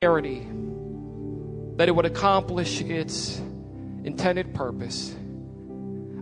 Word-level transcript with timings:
clarity, 0.00 0.46
that 1.74 1.88
it 1.88 1.90
would 1.90 2.06
accomplish 2.06 2.80
its 2.80 3.36
intended 4.04 4.54
purpose. 4.54 5.12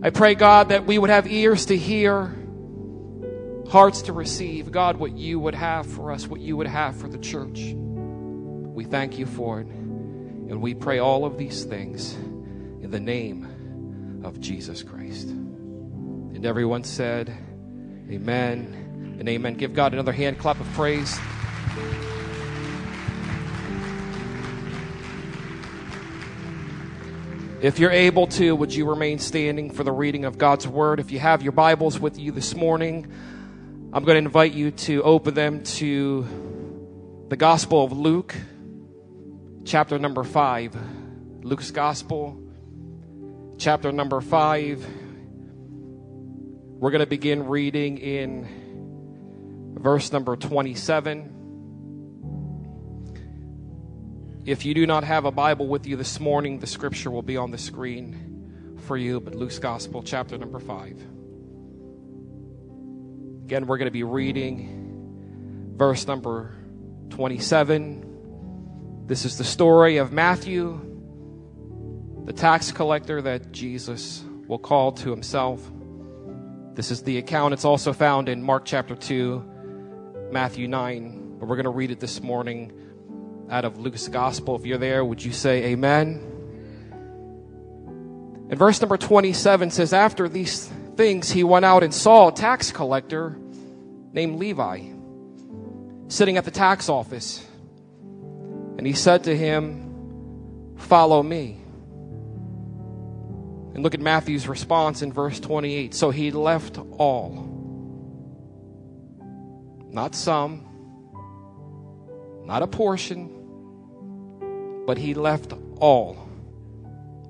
I 0.01 0.09
pray, 0.09 0.33
God, 0.33 0.69
that 0.69 0.87
we 0.87 0.97
would 0.97 1.11
have 1.11 1.31
ears 1.31 1.67
to 1.67 1.77
hear, 1.77 2.35
hearts 3.69 4.01
to 4.03 4.13
receive, 4.13 4.71
God, 4.71 4.97
what 4.97 5.11
you 5.11 5.39
would 5.39 5.53
have 5.53 5.85
for 5.85 6.11
us, 6.11 6.25
what 6.27 6.39
you 6.39 6.57
would 6.57 6.65
have 6.65 6.99
for 6.99 7.07
the 7.07 7.19
church. 7.19 7.71
We 7.75 8.83
thank 8.83 9.19
you 9.19 9.27
for 9.27 9.61
it. 9.61 9.67
And 9.67 10.59
we 10.59 10.73
pray 10.73 10.97
all 10.97 11.23
of 11.23 11.37
these 11.37 11.63
things 11.63 12.15
in 12.15 12.89
the 12.89 12.99
name 12.99 14.23
of 14.25 14.39
Jesus 14.39 14.81
Christ. 14.81 15.27
And 15.27 16.43
everyone 16.47 16.83
said, 16.83 17.29
Amen 18.09 19.17
and 19.19 19.29
amen. 19.29 19.53
Give 19.53 19.75
God 19.75 19.93
another 19.93 20.13
hand 20.13 20.39
clap 20.39 20.59
of 20.59 20.67
praise. 20.73 21.15
If 27.59 27.79
you're 27.79 27.89
able 27.89 28.27
to, 28.27 28.55
would 28.55 28.71
you 28.71 28.87
remain 28.87 29.17
standing 29.17 29.71
for 29.71 29.83
the 29.83 29.91
reading 29.91 30.25
of 30.25 30.37
God's 30.37 30.67
Word? 30.67 30.99
If 30.99 31.09
you 31.09 31.17
have 31.17 31.41
your 31.41 31.53
Bibles 31.53 31.99
with 31.99 32.19
you 32.19 32.31
this 32.31 32.55
morning, 32.55 33.11
I'm 33.91 34.03
going 34.03 34.13
to 34.13 34.23
invite 34.23 34.53
you 34.53 34.69
to 34.69 35.01
open 35.01 35.33
them 35.33 35.63
to 35.63 37.25
the 37.29 37.35
Gospel 37.35 37.83
of 37.83 37.91
Luke, 37.91 38.35
chapter 39.65 39.97
number 39.97 40.23
5. 40.23 40.77
Luke's 41.41 41.71
Gospel, 41.71 42.39
chapter 43.57 43.91
number 43.91 44.21
5. 44.21 44.87
We're 46.79 46.91
going 46.91 46.99
to 46.99 47.07
begin 47.07 47.47
reading 47.47 47.97
in 47.97 49.73
verse 49.79 50.11
number 50.11 50.35
27. 50.35 51.36
If 54.47 54.63
you 54.63 54.73
do 54.73 54.87
not 54.87 55.03
have 55.03 55.25
a 55.25 55.31
Bible 55.31 55.67
with 55.67 55.85
you 55.87 55.97
this 55.97 56.21
morning, 56.21 56.59
the 56.59 56.67
scripture 56.67 57.11
will 57.11 57.21
be 57.21 57.35
on 57.35 57.51
the 57.51 57.57
screen 57.57 58.77
for 58.85 58.95
you, 58.95 59.19
but 59.19 59.35
Luke's 59.35 59.59
Gospel, 59.59 60.01
chapter 60.01 60.37
number 60.37 60.57
5. 60.57 60.91
Again, 63.43 63.67
we're 63.67 63.77
going 63.77 63.87
to 63.87 63.91
be 63.91 64.03
reading 64.03 65.73
verse 65.75 66.07
number 66.07 66.55
27. 67.09 69.03
This 69.05 69.25
is 69.25 69.37
the 69.37 69.43
story 69.43 69.97
of 69.97 70.13
Matthew, 70.13 70.79
the 72.23 72.31
tax 72.31 72.71
collector 72.71 73.21
that 73.21 73.51
Jesus 73.51 74.23
will 74.47 74.59
call 74.59 74.93
to 74.93 75.11
himself. 75.11 75.61
This 76.73 76.89
is 76.89 77.03
the 77.03 77.17
account. 77.17 77.53
It's 77.53 77.65
also 77.65 77.91
found 77.91 78.29
in 78.29 78.41
Mark 78.41 78.63
chapter 78.63 78.95
2, 78.95 80.29
Matthew 80.31 80.69
9, 80.69 81.35
but 81.37 81.49
we're 81.49 81.57
going 81.57 81.65
to 81.65 81.69
read 81.69 81.91
it 81.91 81.99
this 81.99 82.23
morning 82.23 82.71
out 83.49 83.65
of 83.65 83.79
Luke's 83.79 84.07
gospel. 84.07 84.55
If 84.55 84.65
you're 84.65 84.77
there, 84.77 85.03
would 85.03 85.23
you 85.23 85.31
say 85.31 85.65
amen? 85.65 86.33
And 88.49 88.57
verse 88.57 88.79
number 88.81 88.97
27 88.97 89.71
says, 89.71 89.93
After 89.93 90.29
these 90.29 90.67
things, 90.95 91.29
he 91.29 91.43
went 91.43 91.65
out 91.65 91.83
and 91.83 91.93
saw 91.93 92.29
a 92.29 92.31
tax 92.31 92.71
collector 92.71 93.37
named 94.13 94.39
Levi 94.39 94.83
sitting 96.07 96.37
at 96.37 96.45
the 96.45 96.51
tax 96.51 96.89
office. 96.89 97.45
And 98.77 98.85
he 98.85 98.93
said 98.93 99.25
to 99.25 99.35
him, 99.35 100.75
Follow 100.77 101.21
me. 101.23 101.61
And 103.73 103.83
look 103.83 103.93
at 103.93 103.99
Matthew's 103.99 104.47
response 104.47 105.01
in 105.01 105.11
verse 105.11 105.39
28. 105.39 105.93
So 105.93 106.09
he 106.09 106.31
left 106.31 106.79
all, 106.97 107.31
not 109.89 110.15
some, 110.15 110.63
not 112.45 112.63
a 112.63 112.67
portion, 112.67 113.36
but 114.87 114.97
he 114.97 115.13
left 115.13 115.53
all. 115.79 116.17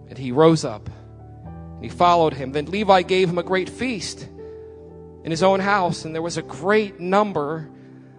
And 0.08 0.18
he 0.18 0.32
rose 0.32 0.64
up 0.64 0.88
and 1.48 1.84
he 1.84 1.90
followed 1.90 2.34
him. 2.34 2.52
Then 2.52 2.68
Levi 2.68 3.02
gave 3.02 3.28
him 3.28 3.40
a 3.40 3.44
great 3.44 3.68
feast 3.68 4.26
in 5.24 5.32
his 5.32 5.44
own 5.44 5.60
house, 5.60 6.06
and 6.06 6.16
there 6.16 6.22
was 6.22 6.38
a 6.38 6.42
great 6.42 7.00
number 7.02 7.70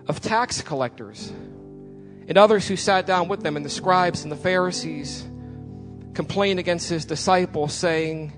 of 0.09 0.21
tax 0.21 0.60
collectors 0.60 1.32
and 2.28 2.37
others 2.37 2.69
who 2.69 2.77
sat 2.77 3.06
down 3.06 3.28
with 3.28 3.41
them, 3.41 3.56
and 3.56 3.65
the 3.65 3.71
scribes 3.71 4.25
and 4.25 4.31
the 4.31 4.37
Pharisees 4.37 5.22
complained 6.12 6.59
against 6.59 6.91
his 6.91 7.06
disciples, 7.06 7.72
saying, 7.72 8.31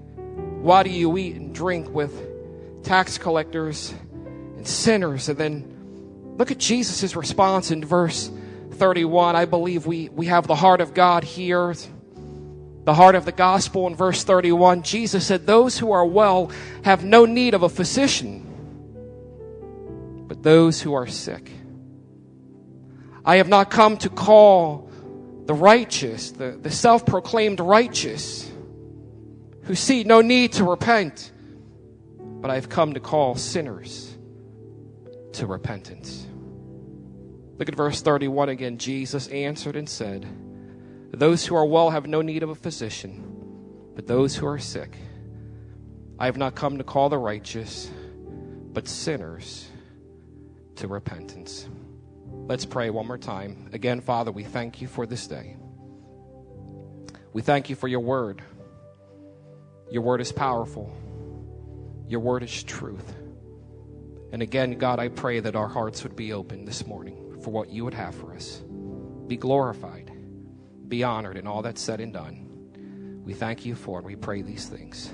Why 0.61 0.83
do 0.83 0.91
you 0.91 1.17
eat 1.17 1.35
and 1.35 1.53
drink 1.55 1.89
with 1.89 2.13
tax 2.85 3.19
collectors 3.19 3.93
and 4.57 4.69
sinners? 4.69 5.29
And 5.31 5.39
then 5.39 6.35
look 6.37 6.51
at 6.53 6.59
Jesus' 6.59 7.17
response 7.17 7.71
in 7.71 7.85
verse 7.85 8.31
31, 8.81 9.37
I 9.37 9.45
believe 9.45 9.87
we, 9.87 10.09
we 10.09 10.27
have 10.27 10.47
the 10.47 10.55
heart 10.55 10.81
of 10.81 10.95
God 10.95 11.23
here, 11.23 11.75
the 12.85 12.95
heart 12.95 13.15
of 13.15 13.27
the 13.27 13.33
gospel 13.33 13.87
in 13.87 13.95
verse 13.95 14.25
31. 14.25 14.83
Jesus 14.83 15.27
said, 15.27 15.47
Those 15.47 15.79
who 15.79 15.93
are 15.93 16.07
well 16.07 16.51
have 16.83 17.05
no 17.05 17.27
need 17.27 17.53
of 17.53 17.63
a 17.63 17.69
physician, 17.69 18.47
but 20.27 20.43
those 20.43 20.81
who 20.81 20.95
are 20.95 21.07
sick. 21.07 21.53
I 23.23 23.37
have 23.37 23.49
not 23.49 23.71
come 23.71 23.99
to 23.99 24.09
call 24.09 24.91
the 25.45 25.53
righteous, 25.53 26.31
the, 26.31 26.53
the 26.53 26.71
self 26.71 27.05
proclaimed 27.05 27.61
righteous, 27.61 28.51
who 29.65 29.75
see 29.75 30.05
no 30.05 30.23
need 30.23 30.55
to 30.55 30.65
repent, 30.65 31.33
but 32.19 32.51
I 32.51 32.55
have 32.55 32.71
come 32.71 32.95
to 32.95 33.01
call 33.01 33.35
sinners 33.35 34.17
to 35.33 35.47
repentance. 35.47 36.27
Look 37.61 37.69
at 37.69 37.75
verse 37.75 38.01
31 38.01 38.49
again. 38.49 38.79
Jesus 38.79 39.29
answered 39.29 39.77
and 39.77 39.87
said, 39.87 40.27
Those 41.13 41.45
who 41.45 41.55
are 41.55 41.67
well 41.67 41.91
have 41.91 42.07
no 42.07 42.23
need 42.23 42.43
of 42.43 42.49
a 42.49 42.55
physician, 42.55 43.93
but 43.95 44.07
those 44.07 44.35
who 44.35 44.47
are 44.47 44.59
sick. 44.59 44.97
I 46.19 46.25
have 46.25 46.39
not 46.39 46.55
come 46.55 46.79
to 46.79 46.85
call 46.85 47.11
the 47.11 47.19
righteous, 47.19 47.91
but 48.73 48.89
sinners 48.89 49.69
to 50.77 50.89
repentance. 50.89 51.69
Let's 52.31 52.65
pray 52.65 52.89
one 52.89 53.07
more 53.07 53.19
time. 53.19 53.69
Again, 53.75 54.01
Father, 54.01 54.33
we 54.33 54.43
thank 54.43 54.81
you 54.81 54.89
for 54.89 55.05
this 55.05 55.27
day. 55.27 55.59
We 57.35 57.43
thank 57.43 57.69
you 57.69 57.77
for 57.77 57.89
your 57.89 58.01
word. 58.01 58.41
Your 59.91 60.03
word 60.03 60.23
is 60.23 60.33
powerful, 60.33 60.91
your 62.09 62.21
word 62.21 62.43
is 62.43 62.63
truth. 62.63 63.13
And 64.33 64.41
again, 64.41 64.79
God, 64.79 64.99
I 64.99 65.09
pray 65.09 65.41
that 65.41 65.57
our 65.57 65.69
hearts 65.69 66.05
would 66.05 66.17
be 66.17 66.33
open 66.33 66.65
this 66.65 66.87
morning 66.87 67.30
for 67.43 67.51
what 67.51 67.71
you 67.71 67.85
would 67.85 67.95
have 67.95 68.15
for 68.15 68.35
us. 68.35 68.63
Be 69.27 69.37
glorified, 69.37 70.11
be 70.89 71.03
honored 71.05 71.37
in 71.37 71.47
all 71.47 71.63
that's 71.63 71.81
said 71.81 72.01
and 72.01 72.13
done. 72.13 73.23
We 73.25 73.35
thank 73.35 73.65
you 73.65 73.75
for 73.75 74.01
it. 74.01 74.05
We 74.05 74.17
pray 74.17 74.43
these 74.43 74.67
things. 74.67 75.13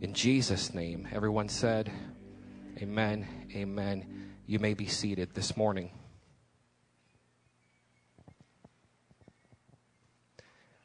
In 0.00 0.14
Jesus' 0.14 0.72
name, 0.72 1.08
everyone 1.12 1.48
said, 1.48 1.90
Amen, 2.78 3.26
amen. 3.54 4.30
You 4.46 4.58
may 4.58 4.72
be 4.74 4.86
seated 4.86 5.34
this 5.34 5.56
morning. 5.56 5.90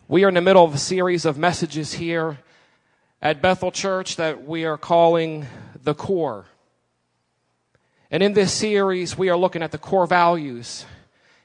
We 0.07 0.23
are 0.23 0.28
in 0.28 0.35
the 0.35 0.41
middle 0.41 0.63
of 0.63 0.73
a 0.73 0.78
series 0.78 1.25
of 1.25 1.38
messages 1.38 1.94
here 1.94 2.40
at 3.22 3.41
Bethel 3.41 3.72
Church 3.72 4.17
that 4.17 4.46
we 4.46 4.66
are 4.66 4.78
calling 4.78 5.47
the 5.81 5.96
core. 5.96 6.46
And 8.16 8.24
in 8.24 8.31
this 8.31 8.53
series, 8.53 9.18
we 9.18 9.28
are 9.28 9.36
looking 9.36 9.62
at 9.62 9.74
the 9.74 9.78
core 9.78 10.08
values 10.08 10.86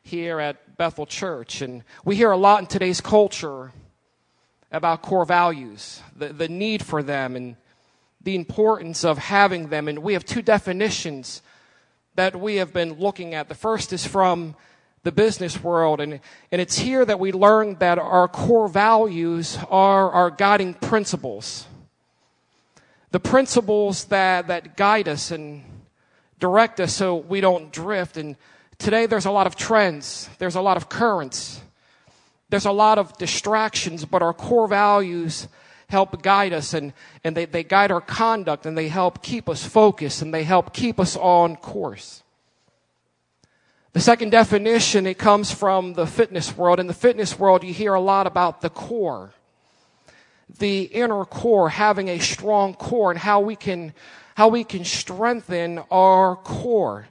here 0.05 0.39
at 0.39 0.77
Bethel 0.77 1.05
Church. 1.05 1.63
And 1.63 1.83
we 2.05 2.15
hear 2.15 2.31
a 2.31 2.37
lot 2.37 2.61
in 2.61 2.69
today's 2.69 3.01
culture 3.01 3.73
about 4.71 5.03
core 5.03 5.25
values, 5.25 6.01
the, 6.15 6.29
the 6.29 6.49
need 6.49 6.87
for 6.87 7.03
them, 7.03 7.35
and 7.35 7.57
the 8.23 8.37
importance 8.37 9.05
of 9.05 9.19
having 9.19 9.67
them. 9.67 9.89
And 9.89 9.99
we 9.99 10.13
have 10.13 10.25
two 10.25 10.43
definitions 10.43 11.43
that 12.15 12.39
we 12.39 12.55
have 12.59 12.73
been 12.73 13.01
looking 13.01 13.35
at. 13.35 13.49
The 13.49 13.57
first 13.57 13.93
is 13.93 14.07
from 14.07 14.55
the 15.03 15.11
business 15.11 15.61
world, 15.65 16.01
and, 16.01 16.21
and 16.53 16.61
it's 16.61 16.79
here 16.79 17.05
that 17.05 17.19
we 17.19 17.33
learn 17.33 17.79
that 17.81 17.99
our 17.99 18.29
core 18.29 18.69
values 18.69 19.59
are 19.71 20.09
our 20.13 20.31
guiding 20.31 20.75
principles. 20.75 21.67
The 23.11 23.19
principles 23.19 24.05
that, 24.05 24.47
that 24.47 24.77
guide 24.77 25.09
us 25.09 25.33
and 25.33 25.65
direct 26.41 26.81
us 26.81 26.95
so 26.95 27.17
we 27.17 27.41
don't 27.41 27.73
drift. 27.73 28.17
And 28.17 28.37
today 28.79 29.07
there's 29.07 29.27
a 29.27 29.31
lot 29.31 29.47
of 29.47 29.55
trends, 29.55 30.29
there's 30.39 30.57
a 30.57 30.61
lot 30.61 30.77
of 30.77 30.89
currents, 30.89 31.61
there's 32.49 32.67
a 32.67 32.73
lot 32.73 32.99
of 32.99 33.17
distractions, 33.19 34.05
but 34.05 34.23
our 34.23 34.33
core 34.33 34.67
values 34.67 35.47
help 35.89 36.23
guide 36.23 36.53
us 36.53 36.73
and, 36.73 36.93
and 37.23 37.37
they, 37.37 37.45
they 37.45 37.65
guide 37.65 37.91
our 37.91 38.01
conduct 38.01 38.65
and 38.65 38.79
they 38.79 38.89
help 38.89 39.23
keep 39.23 39.49
us 39.49 39.65
focused 39.65 40.23
and 40.23 40.33
they 40.33 40.45
help 40.45 40.73
keep 40.73 40.99
us 40.99 41.17
on 41.17 41.57
course. 41.57 42.23
The 43.93 44.01
second 44.01 44.31
definition, 44.31 45.05
it 45.07 45.19
comes 45.19 45.51
from 45.51 45.95
the 45.95 46.07
fitness 46.07 46.57
world. 46.57 46.79
In 46.79 46.87
the 46.87 46.95
fitness 46.95 47.37
world, 47.39 47.65
you 47.65 47.75
hear 47.75 47.95
a 47.95 48.01
lot 48.01 48.29
about 48.29 48.61
the 48.61 48.71
core. 48.71 49.33
The 50.59 50.83
inner 50.83 51.25
core, 51.25 51.69
having 51.69 52.09
a 52.09 52.21
strong 52.21 52.75
core 52.75 53.11
and 53.11 53.19
how 53.19 53.41
we 53.41 53.57
can 53.57 53.93
how 54.35 54.49
we 54.49 54.65
can 54.65 54.85
strengthen 54.85 55.81
our 55.91 56.37
core. 56.37 57.09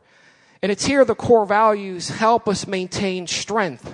And 0.62 0.72
it's 0.72 0.86
here 0.86 1.06
the 1.06 1.16
core 1.16 1.46
values 1.46 2.10
help 2.10 2.48
us 2.48 2.68
maintain 2.68 3.28
strength. 3.28 3.94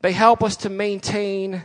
They 0.00 0.12
help 0.12 0.42
us 0.42 0.56
to 0.58 0.68
maintain 0.68 1.62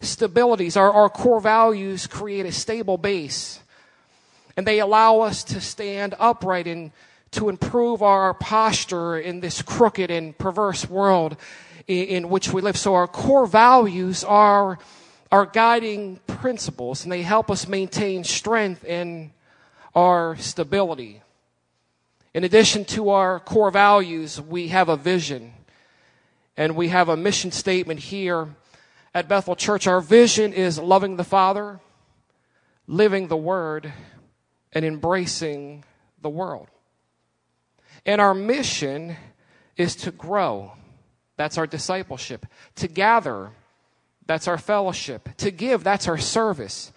stabilities. 0.00 0.76
Our, 0.76 0.92
our 0.92 1.08
core 1.08 1.40
values 1.40 2.06
create 2.06 2.46
a 2.46 2.52
stable 2.52 2.98
base. 2.98 3.60
And 4.56 4.66
they 4.66 4.80
allow 4.80 5.20
us 5.20 5.44
to 5.44 5.60
stand 5.60 6.14
upright 6.18 6.66
and 6.66 6.90
to 7.32 7.48
improve 7.48 8.02
our 8.02 8.34
posture 8.34 9.18
in 9.18 9.40
this 9.40 9.62
crooked 9.62 10.10
and 10.10 10.36
perverse 10.36 10.88
world 10.88 11.36
in, 11.86 12.04
in 12.04 12.28
which 12.28 12.52
we 12.52 12.60
live. 12.60 12.76
So 12.76 12.94
our 12.94 13.06
core 13.06 13.46
values 13.46 14.24
are 14.24 14.78
our 15.30 15.46
guiding 15.46 16.20
principles 16.26 17.04
and 17.04 17.12
they 17.12 17.22
help 17.22 17.50
us 17.50 17.68
maintain 17.68 18.24
strength 18.24 18.84
and 18.86 19.30
our 19.98 20.36
stability. 20.36 21.20
In 22.32 22.44
addition 22.44 22.84
to 22.84 23.10
our 23.10 23.40
core 23.40 23.72
values, 23.72 24.40
we 24.40 24.68
have 24.68 24.88
a 24.88 24.96
vision 24.96 25.52
and 26.56 26.76
we 26.76 26.86
have 26.88 27.08
a 27.08 27.16
mission 27.16 27.50
statement 27.50 27.98
here 27.98 28.54
at 29.12 29.28
Bethel 29.28 29.56
Church. 29.56 29.88
Our 29.88 30.00
vision 30.00 30.52
is 30.52 30.78
loving 30.78 31.16
the 31.16 31.24
Father, 31.24 31.80
living 32.86 33.26
the 33.26 33.36
Word, 33.36 33.92
and 34.72 34.84
embracing 34.84 35.82
the 36.22 36.30
world. 36.30 36.68
And 38.06 38.20
our 38.20 38.34
mission 38.34 39.16
is 39.76 39.96
to 39.96 40.12
grow. 40.12 40.74
That's 41.36 41.58
our 41.58 41.66
discipleship. 41.66 42.46
To 42.76 42.86
gather. 42.86 43.50
That's 44.26 44.46
our 44.46 44.58
fellowship. 44.58 45.28
To 45.38 45.50
give. 45.50 45.82
That's 45.82 46.06
our 46.06 46.18
service. 46.18 46.92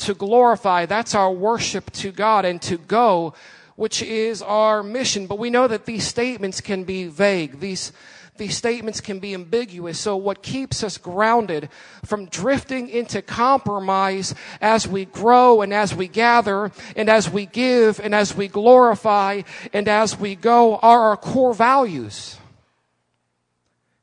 To 0.00 0.14
glorify. 0.14 0.86
That's 0.86 1.14
our 1.14 1.32
worship 1.32 1.90
to 1.92 2.12
God. 2.12 2.44
And 2.44 2.60
to 2.62 2.78
go, 2.78 3.34
which 3.76 4.02
is 4.02 4.42
our 4.42 4.82
mission. 4.82 5.26
But 5.26 5.38
we 5.38 5.50
know 5.50 5.68
that 5.68 5.86
these 5.86 6.06
statements 6.06 6.60
can 6.60 6.84
be 6.84 7.06
vague. 7.06 7.60
These 7.60 7.92
these 8.40 8.56
statements 8.56 9.02
can 9.02 9.18
be 9.18 9.34
ambiguous. 9.34 10.00
So 10.00 10.16
what 10.16 10.42
keeps 10.42 10.82
us 10.82 10.96
grounded 10.96 11.68
from 12.06 12.24
drifting 12.24 12.88
into 12.88 13.20
compromise 13.20 14.34
as 14.62 14.88
we 14.88 15.04
grow 15.04 15.60
and 15.60 15.74
as 15.74 15.94
we 15.94 16.08
gather 16.08 16.72
and 16.96 17.10
as 17.10 17.28
we 17.28 17.44
give 17.44 18.00
and 18.00 18.14
as 18.14 18.34
we 18.34 18.48
glorify 18.48 19.42
and 19.74 19.86
as 19.88 20.18
we 20.18 20.36
go 20.36 20.78
are 20.78 21.10
our 21.10 21.18
core 21.18 21.52
values. 21.52 22.39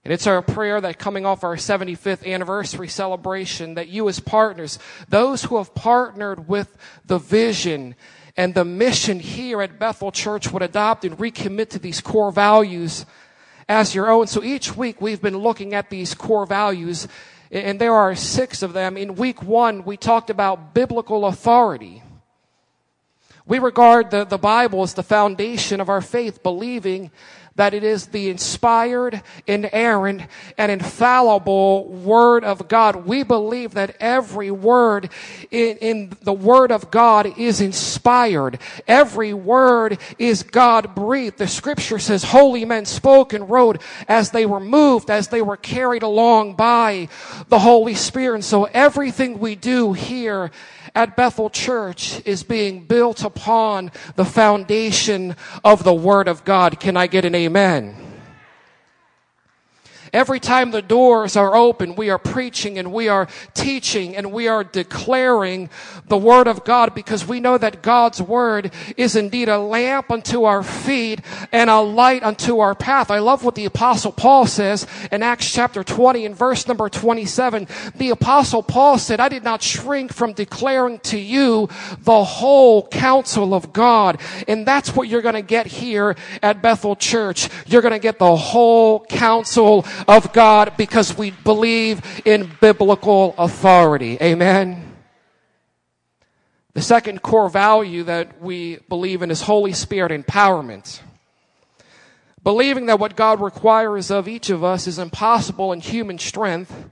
And 0.07 0.13
it's 0.13 0.25
our 0.25 0.41
prayer 0.41 0.79
that 0.79 0.99
coming 0.99 1.25
off 1.25 1.43
our 1.43 1.57
75th 1.57 2.25
anniversary 2.25 2.87
celebration, 2.87 3.73
that 3.73 3.89
you 3.89 4.07
as 4.07 4.21
partners, 4.21 4.79
those 5.09 5.43
who 5.43 5.57
have 5.57 5.75
partnered 5.75 6.47
with 6.47 6.77
the 7.05 7.17
vision 7.17 7.93
and 8.37 8.53
the 8.53 8.63
mission 8.63 9.19
here 9.19 9.61
at 9.61 9.77
Bethel 9.77 10.13
Church 10.13 10.49
would 10.49 10.61
adopt 10.61 11.03
and 11.03 11.17
recommit 11.17 11.71
to 11.71 11.79
these 11.79 11.99
core 11.99 12.31
values 12.31 13.05
as 13.67 13.93
your 13.93 14.09
own. 14.09 14.27
So 14.27 14.41
each 14.41 14.77
week 14.77 15.01
we've 15.01 15.21
been 15.21 15.39
looking 15.39 15.73
at 15.73 15.89
these 15.89 16.13
core 16.13 16.45
values, 16.45 17.09
and 17.51 17.77
there 17.77 17.93
are 17.93 18.15
six 18.15 18.63
of 18.63 18.71
them. 18.71 18.95
In 18.95 19.15
week 19.15 19.43
one, 19.43 19.83
we 19.83 19.97
talked 19.97 20.29
about 20.29 20.73
biblical 20.73 21.25
authority. 21.25 22.01
We 23.47 23.59
regard 23.59 24.11
the, 24.11 24.25
the 24.25 24.37
Bible 24.37 24.83
as 24.83 24.93
the 24.93 25.03
foundation 25.03 25.79
of 25.79 25.87
our 25.87 26.01
faith, 26.01 26.43
believing 26.43 27.11
that 27.55 27.73
it 27.73 27.83
is 27.83 28.07
the 28.07 28.29
inspired, 28.29 29.21
inerrant, 29.47 30.21
and 30.57 30.71
infallible 30.71 31.85
Word 31.85 32.43
of 32.43 32.67
God. 32.67 33.07
We 33.07 33.23
believe 33.23 33.73
that 33.73 33.95
every 33.99 34.51
word 34.51 35.09
in, 35.49 35.77
in, 35.77 36.17
the 36.21 36.33
Word 36.33 36.71
of 36.71 36.91
God 36.91 37.37
is 37.37 37.59
inspired. 37.59 38.59
Every 38.87 39.33
word 39.33 39.97
is 40.19 40.43
God 40.43 40.93
breathed. 40.93 41.39
The 41.39 41.47
scripture 41.47 41.99
says 41.99 42.25
holy 42.25 42.63
men 42.63 42.85
spoke 42.85 43.33
and 43.33 43.49
wrote 43.49 43.81
as 44.07 44.29
they 44.29 44.45
were 44.45 44.59
moved, 44.59 45.09
as 45.09 45.29
they 45.29 45.41
were 45.41 45.57
carried 45.57 46.03
along 46.03 46.55
by 46.55 47.09
the 47.49 47.59
Holy 47.59 47.95
Spirit. 47.95 48.35
And 48.35 48.45
so 48.45 48.65
everything 48.65 49.39
we 49.39 49.55
do 49.55 49.93
here 49.93 50.51
at 50.97 51.15
Bethel 51.15 51.51
Church 51.51 52.25
is 52.25 52.41
being 52.41 52.83
built 52.83 53.23
upon 53.23 53.91
the 54.15 54.25
foundation 54.25 55.35
of 55.63 55.83
the 55.83 55.93
Word 55.93 56.27
of 56.27 56.43
God. 56.43 56.79
Can 56.79 56.97
I 56.97 57.05
get 57.05 57.23
an 57.23 57.35
amen? 57.35 58.06
Every 60.13 60.39
time 60.39 60.71
the 60.71 60.81
doors 60.81 61.35
are 61.35 61.55
open, 61.55 61.95
we 61.95 62.09
are 62.09 62.17
preaching 62.17 62.77
and 62.77 62.91
we 62.91 63.07
are 63.07 63.27
teaching 63.53 64.15
and 64.15 64.31
we 64.31 64.47
are 64.47 64.63
declaring 64.63 65.69
the 66.07 66.17
Word 66.17 66.47
of 66.47 66.63
God 66.63 66.95
because 66.95 67.27
we 67.27 67.39
know 67.39 67.57
that 67.57 67.81
God's 67.81 68.21
Word 68.21 68.71
is 68.95 69.15
indeed 69.15 69.49
a 69.49 69.59
lamp 69.59 70.11
unto 70.11 70.43
our 70.43 70.63
feet 70.63 71.21
and 71.51 71.69
a 71.69 71.79
light 71.79 72.23
unto 72.23 72.59
our 72.59 72.75
path. 72.75 73.11
I 73.11 73.19
love 73.19 73.43
what 73.43 73.55
the 73.55 73.65
Apostle 73.65 74.11
Paul 74.11 74.45
says 74.45 74.87
in 75.11 75.23
Acts 75.23 75.51
chapter 75.51 75.83
20 75.83 76.25
and 76.25 76.35
verse 76.35 76.67
number 76.67 76.89
27. 76.89 77.67
The 77.95 78.09
Apostle 78.11 78.63
Paul 78.63 78.97
said, 78.97 79.19
I 79.19 79.29
did 79.29 79.43
not 79.43 79.61
shrink 79.61 80.13
from 80.13 80.33
declaring 80.33 80.99
to 80.99 81.17
you 81.17 81.69
the 81.99 82.23
whole 82.23 82.87
counsel 82.87 83.53
of 83.53 83.73
God. 83.73 84.19
And 84.47 84.65
that's 84.65 84.95
what 84.95 85.07
you're 85.07 85.21
going 85.21 85.35
to 85.35 85.41
get 85.41 85.67
here 85.67 86.15
at 86.41 86.61
Bethel 86.61 86.95
Church. 86.95 87.49
You're 87.65 87.81
going 87.81 87.93
to 87.93 87.99
get 87.99 88.19
the 88.19 88.35
whole 88.35 89.05
counsel 89.05 89.85
of 90.07 90.33
God 90.33 90.73
because 90.77 91.17
we 91.17 91.31
believe 91.31 92.01
in 92.25 92.51
biblical 92.59 93.33
authority. 93.37 94.17
Amen. 94.21 94.95
The 96.73 96.81
second 96.81 97.23
core 97.23 97.49
value 97.49 98.03
that 98.03 98.39
we 98.41 98.77
believe 98.87 99.21
in 99.21 99.31
is 99.31 99.41
Holy 99.41 99.73
Spirit 99.73 100.11
empowerment. 100.11 101.01
Believing 102.43 102.85
that 102.85 102.99
what 102.99 103.15
God 103.15 103.41
requires 103.41 104.11
of 104.11 104.27
each 104.27 104.49
of 104.49 104.63
us 104.63 104.87
is 104.87 104.99
impossible 104.99 105.73
in 105.73 105.81
human 105.81 106.19
strength, 106.19 106.89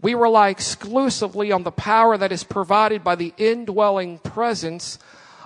we 0.00 0.14
rely 0.14 0.48
exclusively 0.48 1.52
on 1.52 1.62
the 1.62 1.70
power 1.70 2.16
that 2.16 2.32
is 2.32 2.42
provided 2.42 3.04
by 3.04 3.14
the 3.14 3.34
indwelling 3.36 4.18
presence 4.18 4.98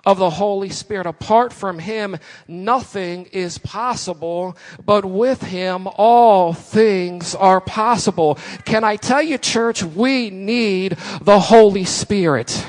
of 0.05 0.19
the 0.19 0.31
Holy 0.31 0.70
Spirit. 0.70 1.06
Apart 1.06 1.52
from 1.52 1.79
Him, 1.79 2.17
nothing 2.49 3.26
is 3.26 3.58
possible, 3.58 4.56
but 4.85 5.05
with 5.05 5.43
Him, 5.43 5.87
all 5.97 6.52
things 6.52 7.35
are 7.35 7.61
possible. 7.61 8.38
Can 8.64 8.85
I 8.85 8.97
tell 8.97 9.23
you, 9.23 9.38
church, 9.38 9.82
we 9.82 10.31
need 10.31 10.97
the 11.20 11.41
Holy 11.41 11.85
Spirit. 11.85 12.64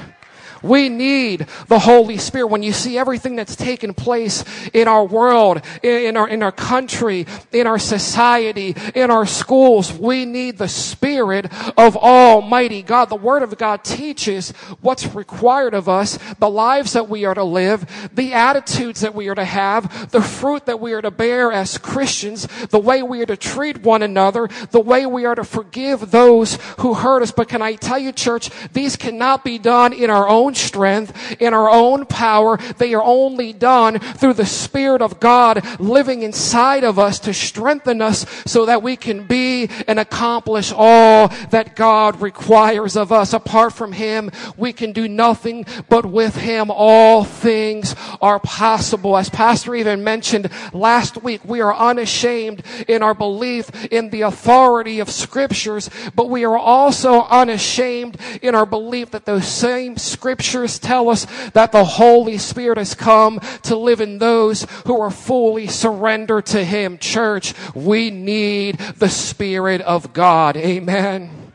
We 0.61 0.89
need 0.89 1.47
the 1.67 1.79
Holy 1.79 2.17
Spirit. 2.17 2.47
When 2.47 2.63
you 2.63 2.73
see 2.73 2.97
everything 2.97 3.35
that's 3.35 3.55
taken 3.55 3.93
place 3.93 4.43
in 4.73 4.87
our 4.87 5.03
world, 5.03 5.61
in 5.83 6.17
our, 6.17 6.27
in 6.27 6.43
our 6.43 6.51
country, 6.51 7.25
in 7.51 7.67
our 7.67 7.79
society, 7.79 8.75
in 8.95 9.11
our 9.11 9.25
schools, 9.25 9.91
we 9.91 10.25
need 10.25 10.57
the 10.57 10.67
Spirit 10.67 11.45
of 11.77 11.97
Almighty 11.97 12.81
God. 12.81 13.09
The 13.09 13.15
Word 13.15 13.43
of 13.43 13.57
God 13.57 13.83
teaches 13.83 14.51
what's 14.81 15.13
required 15.15 15.73
of 15.73 15.89
us, 15.89 16.17
the 16.39 16.49
lives 16.49 16.93
that 16.93 17.09
we 17.09 17.25
are 17.25 17.33
to 17.33 17.43
live, 17.43 18.09
the 18.13 18.33
attitudes 18.33 19.01
that 19.01 19.15
we 19.15 19.27
are 19.29 19.35
to 19.35 19.45
have, 19.45 20.11
the 20.11 20.21
fruit 20.21 20.65
that 20.65 20.79
we 20.79 20.93
are 20.93 21.01
to 21.01 21.11
bear 21.11 21.51
as 21.51 21.77
Christians, 21.77 22.47
the 22.67 22.79
way 22.79 23.03
we 23.03 23.21
are 23.21 23.25
to 23.25 23.37
treat 23.37 23.83
one 23.83 24.03
another, 24.03 24.49
the 24.71 24.79
way 24.79 25.05
we 25.05 25.25
are 25.25 25.35
to 25.35 25.43
forgive 25.43 26.11
those 26.11 26.57
who 26.79 26.93
hurt 26.93 27.21
us. 27.21 27.31
But 27.31 27.49
can 27.49 27.61
I 27.61 27.75
tell 27.75 27.99
you, 27.99 28.11
church, 28.11 28.49
these 28.73 28.95
cannot 28.95 29.43
be 29.43 29.57
done 29.57 29.93
in 29.93 30.09
our 30.09 30.27
own 30.27 30.50
own 30.51 30.55
strength, 30.55 31.41
in 31.41 31.53
our 31.53 31.69
own 31.69 32.05
power. 32.05 32.57
They 32.77 32.93
are 32.93 33.03
only 33.03 33.53
done 33.53 33.99
through 33.99 34.33
the 34.33 34.45
Spirit 34.45 35.01
of 35.01 35.19
God 35.19 35.63
living 35.79 36.23
inside 36.23 36.83
of 36.83 36.99
us 36.99 37.19
to 37.21 37.33
strengthen 37.33 38.01
us 38.01 38.25
so 38.45 38.65
that 38.65 38.83
we 38.83 38.97
can 38.97 39.25
be 39.25 39.69
and 39.87 39.97
accomplish 39.99 40.73
all 40.75 41.29
that 41.51 41.75
God 41.75 42.21
requires 42.21 42.97
of 42.97 43.11
us. 43.11 43.33
Apart 43.33 43.73
from 43.73 43.93
Him, 43.93 44.29
we 44.57 44.73
can 44.73 44.91
do 44.91 45.07
nothing, 45.07 45.65
but 45.87 46.05
with 46.05 46.35
Him, 46.35 46.69
all 46.69 47.23
things 47.23 47.95
are 48.21 48.39
possible. 48.39 49.17
As 49.17 49.29
Pastor 49.29 49.73
Evan 49.75 50.03
mentioned 50.03 50.49
last 50.73 51.23
week, 51.23 51.45
we 51.45 51.61
are 51.61 51.73
unashamed 51.73 52.63
in 52.89 53.03
our 53.03 53.13
belief 53.13 53.85
in 53.85 54.09
the 54.09 54.21
authority 54.21 54.99
of 54.99 55.09
scriptures, 55.09 55.89
but 56.13 56.29
we 56.29 56.43
are 56.43 56.57
also 56.57 57.21
unashamed 57.23 58.17
in 58.41 58.53
our 58.53 58.65
belief 58.65 59.11
that 59.11 59.25
those 59.25 59.47
same 59.47 59.95
scriptures 59.95 60.40
scriptures 60.41 60.79
tell 60.79 61.09
us 61.09 61.25
that 61.53 61.71
the 61.71 61.83
Holy 61.85 62.37
Spirit 62.37 62.77
has 62.77 62.95
come 62.95 63.39
to 63.63 63.75
live 63.75 64.01
in 64.01 64.17
those 64.17 64.63
who 64.85 64.99
are 64.99 65.11
fully 65.11 65.67
surrendered 65.67 66.45
to 66.47 66.63
Him. 66.63 66.97
Church, 66.97 67.53
we 67.75 68.09
need 68.09 68.77
the 68.77 69.09
Spirit 69.09 69.81
of 69.81 70.13
God. 70.13 70.57
Amen. 70.57 71.53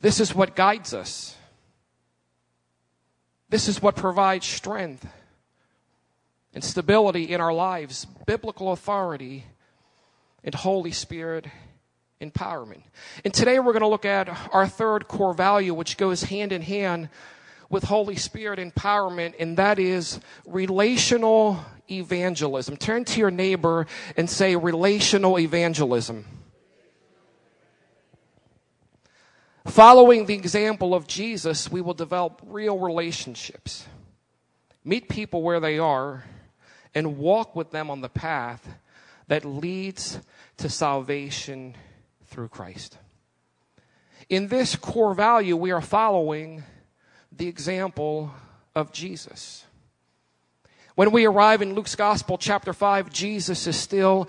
This 0.00 0.20
is 0.20 0.34
what 0.34 0.54
guides 0.54 0.94
us. 0.94 1.36
This 3.48 3.68
is 3.68 3.80
what 3.80 3.96
provides 3.96 4.46
strength 4.46 5.06
and 6.54 6.62
stability 6.62 7.32
in 7.32 7.40
our 7.40 7.52
lives, 7.52 8.04
biblical 8.26 8.72
authority 8.72 9.44
and 10.44 10.54
Holy 10.54 10.92
Spirit 10.92 11.46
empowerment. 12.20 12.82
And 13.24 13.32
today 13.32 13.58
we're 13.58 13.72
going 13.72 13.82
to 13.82 13.88
look 13.88 14.04
at 14.04 14.28
our 14.52 14.66
third 14.66 15.08
core 15.08 15.34
value, 15.34 15.74
which 15.74 15.96
goes 15.96 16.24
hand 16.24 16.52
in 16.52 16.62
hand 16.62 17.08
with 17.70 17.84
Holy 17.84 18.16
Spirit 18.16 18.58
empowerment, 18.58 19.34
and 19.38 19.56
that 19.58 19.78
is 19.78 20.20
relational 20.46 21.64
evangelism. 21.90 22.76
Turn 22.76 23.04
to 23.04 23.20
your 23.20 23.30
neighbor 23.30 23.86
and 24.16 24.28
say 24.28 24.56
relational 24.56 25.38
evangelism. 25.38 26.24
Following 29.66 30.24
the 30.24 30.34
example 30.34 30.94
of 30.94 31.06
Jesus, 31.06 31.70
we 31.70 31.82
will 31.82 31.94
develop 31.94 32.40
real 32.46 32.78
relationships. 32.78 33.86
Meet 34.82 35.10
people 35.10 35.42
where 35.42 35.60
they 35.60 35.78
are 35.78 36.24
and 36.94 37.18
walk 37.18 37.54
with 37.54 37.70
them 37.70 37.90
on 37.90 38.00
the 38.00 38.08
path 38.08 38.66
that 39.26 39.44
leads 39.44 40.20
to 40.56 40.70
salvation 40.70 41.74
through 42.28 42.48
Christ. 42.48 42.98
In 44.28 44.48
this 44.48 44.76
core 44.76 45.14
value, 45.14 45.56
we 45.56 45.70
are 45.70 45.80
following 45.80 46.62
the 47.32 47.48
example 47.48 48.32
of 48.74 48.92
Jesus. 48.92 49.64
When 50.94 51.12
we 51.12 51.26
arrive 51.26 51.62
in 51.62 51.74
Luke's 51.74 51.94
Gospel, 51.94 52.38
chapter 52.38 52.72
5, 52.72 53.10
Jesus 53.10 53.66
is 53.66 53.76
still 53.76 54.28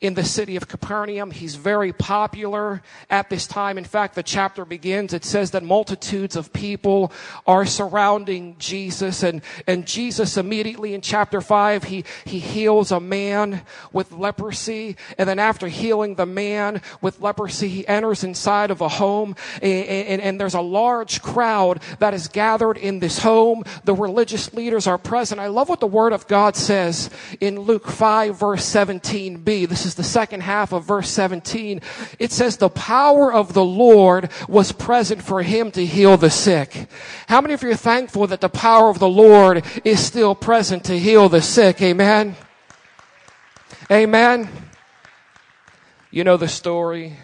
in 0.00 0.14
the 0.14 0.24
city 0.24 0.56
of 0.56 0.66
Capernaum. 0.66 1.30
He's 1.30 1.56
very 1.56 1.92
popular 1.92 2.82
at 3.10 3.28
this 3.28 3.46
time. 3.46 3.76
In 3.76 3.84
fact, 3.84 4.14
the 4.14 4.22
chapter 4.22 4.64
begins, 4.64 5.12
it 5.12 5.24
says 5.24 5.50
that 5.50 5.62
multitudes 5.62 6.36
of 6.36 6.52
people 6.52 7.12
are 7.46 7.66
surrounding 7.66 8.56
Jesus 8.58 9.22
and, 9.22 9.42
and 9.66 9.86
Jesus 9.86 10.38
immediately 10.38 10.94
in 10.94 11.02
chapter 11.02 11.40
five, 11.42 11.84
he, 11.84 12.04
he 12.24 12.38
heals 12.38 12.92
a 12.92 13.00
man 13.00 13.62
with 13.92 14.12
leprosy. 14.12 14.96
And 15.18 15.28
then 15.28 15.38
after 15.38 15.68
healing 15.68 16.14
the 16.14 16.26
man 16.26 16.80
with 17.02 17.20
leprosy, 17.20 17.68
he 17.68 17.86
enters 17.86 18.24
inside 18.24 18.70
of 18.70 18.80
a 18.80 18.88
home 18.88 19.36
and, 19.60 19.86
and, 19.86 20.22
and 20.22 20.40
there's 20.40 20.54
a 20.54 20.60
large 20.62 21.20
crowd 21.20 21.82
that 21.98 22.14
is 22.14 22.28
gathered 22.28 22.78
in 22.78 23.00
this 23.00 23.18
home. 23.18 23.64
The 23.84 23.94
religious 23.94 24.54
leaders 24.54 24.86
are 24.86 24.98
present. 24.98 25.40
I 25.40 25.48
love 25.48 25.68
what 25.68 25.80
the 25.80 25.86
word 25.86 26.14
of 26.14 26.26
God 26.26 26.56
says 26.56 27.10
in 27.38 27.60
Luke 27.60 27.86
5 27.86 28.38
verse 28.38 28.64
17b. 28.64 29.68
This 29.68 29.84
is 29.84 29.89
the 29.94 30.04
second 30.04 30.42
half 30.42 30.72
of 30.72 30.84
verse 30.84 31.08
17. 31.10 31.80
It 32.18 32.32
says, 32.32 32.56
the 32.56 32.68
power 32.68 33.32
of 33.32 33.52
the 33.52 33.64
Lord 33.64 34.30
was 34.48 34.72
present 34.72 35.22
for 35.22 35.42
him 35.42 35.70
to 35.72 35.84
heal 35.84 36.16
the 36.16 36.30
sick. 36.30 36.88
How 37.28 37.40
many 37.40 37.54
of 37.54 37.62
you 37.62 37.70
are 37.70 37.76
thankful 37.76 38.26
that 38.26 38.40
the 38.40 38.48
power 38.48 38.88
of 38.90 38.98
the 38.98 39.08
Lord 39.08 39.64
is 39.84 40.04
still 40.04 40.34
present 40.34 40.84
to 40.84 40.98
heal 40.98 41.28
the 41.28 41.42
sick? 41.42 41.80
Amen. 41.82 42.36
Amen. 43.90 44.48
You 46.10 46.24
know 46.24 46.36
the 46.36 46.48
story 46.48 47.16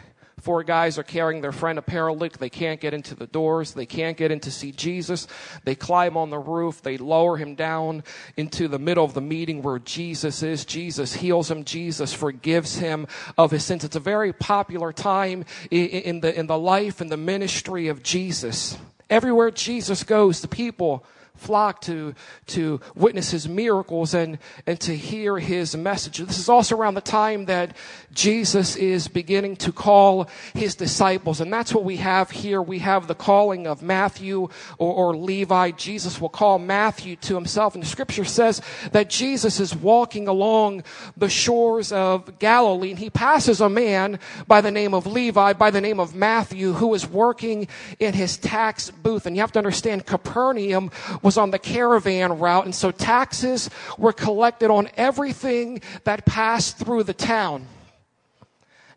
Four 0.46 0.62
guys 0.62 0.96
are 0.96 1.02
carrying 1.02 1.40
their 1.40 1.50
friend 1.50 1.76
a 1.76 1.82
paralytic. 1.82 2.38
They 2.38 2.48
can't 2.48 2.80
get 2.80 2.94
into 2.94 3.16
the 3.16 3.26
doors. 3.26 3.72
They 3.72 3.84
can't 3.84 4.16
get 4.16 4.30
in 4.30 4.38
to 4.38 4.52
see 4.52 4.70
Jesus. 4.70 5.26
They 5.64 5.74
climb 5.74 6.16
on 6.16 6.30
the 6.30 6.38
roof. 6.38 6.80
They 6.82 6.98
lower 6.98 7.36
him 7.36 7.56
down 7.56 8.04
into 8.36 8.68
the 8.68 8.78
middle 8.78 9.04
of 9.04 9.12
the 9.12 9.20
meeting 9.20 9.60
where 9.60 9.80
Jesus 9.80 10.44
is. 10.44 10.64
Jesus 10.64 11.14
heals 11.14 11.50
him. 11.50 11.64
Jesus 11.64 12.12
forgives 12.12 12.76
him 12.78 13.08
of 13.36 13.50
his 13.50 13.64
sins. 13.64 13.82
It's 13.82 13.96
a 13.96 14.00
very 14.00 14.32
popular 14.32 14.92
time 14.92 15.44
in 15.72 16.20
the, 16.20 16.32
in 16.38 16.46
the 16.46 16.56
life 16.56 17.00
and 17.00 17.10
the 17.10 17.16
ministry 17.16 17.88
of 17.88 18.04
Jesus. 18.04 18.78
Everywhere 19.10 19.50
Jesus 19.50 20.04
goes, 20.04 20.42
the 20.42 20.46
people 20.46 21.04
flock 21.36 21.80
to, 21.82 22.14
to 22.46 22.80
witness 22.94 23.30
his 23.30 23.48
miracles 23.48 24.14
and, 24.14 24.38
and 24.66 24.80
to 24.80 24.96
hear 24.96 25.38
his 25.38 25.76
message. 25.76 26.18
This 26.18 26.38
is 26.38 26.48
also 26.48 26.76
around 26.76 26.94
the 26.94 27.00
time 27.00 27.46
that 27.46 27.76
Jesus 28.12 28.76
is 28.76 29.08
beginning 29.08 29.56
to 29.56 29.72
call 29.72 30.28
his 30.54 30.74
disciples. 30.74 31.40
And 31.40 31.52
that's 31.52 31.74
what 31.74 31.84
we 31.84 31.98
have 31.98 32.30
here. 32.30 32.60
We 32.62 32.80
have 32.80 33.06
the 33.06 33.14
calling 33.14 33.66
of 33.66 33.82
Matthew 33.82 34.48
or, 34.78 34.92
or 34.94 35.16
Levi. 35.16 35.72
Jesus 35.72 36.20
will 36.20 36.28
call 36.28 36.58
Matthew 36.58 37.16
to 37.16 37.34
himself. 37.34 37.74
And 37.74 37.82
the 37.82 37.88
scripture 37.88 38.24
says 38.24 38.62
that 38.92 39.10
Jesus 39.10 39.60
is 39.60 39.74
walking 39.74 40.28
along 40.28 40.84
the 41.16 41.28
shores 41.28 41.92
of 41.92 42.38
Galilee 42.38 42.90
and 42.90 42.98
he 42.98 43.10
passes 43.10 43.60
a 43.60 43.68
man 43.68 44.18
by 44.46 44.60
the 44.60 44.70
name 44.70 44.94
of 44.94 45.06
Levi, 45.06 45.52
by 45.52 45.70
the 45.70 45.80
name 45.80 46.00
of 46.00 46.14
Matthew, 46.14 46.72
who 46.72 46.94
is 46.94 47.06
working 47.06 47.68
in 47.98 48.14
his 48.14 48.36
tax 48.36 48.90
booth. 48.90 49.26
And 49.26 49.36
you 49.36 49.42
have 49.42 49.52
to 49.52 49.58
understand 49.58 50.06
Capernaum 50.06 50.90
was 51.26 51.36
on 51.36 51.50
the 51.50 51.58
caravan 51.58 52.38
route. 52.38 52.66
And 52.66 52.72
so 52.72 52.92
taxes 52.92 53.68
were 53.98 54.12
collected 54.12 54.70
on 54.70 54.88
everything 54.96 55.80
that 56.04 56.24
passed 56.24 56.78
through 56.78 57.02
the 57.02 57.12
town. 57.12 57.66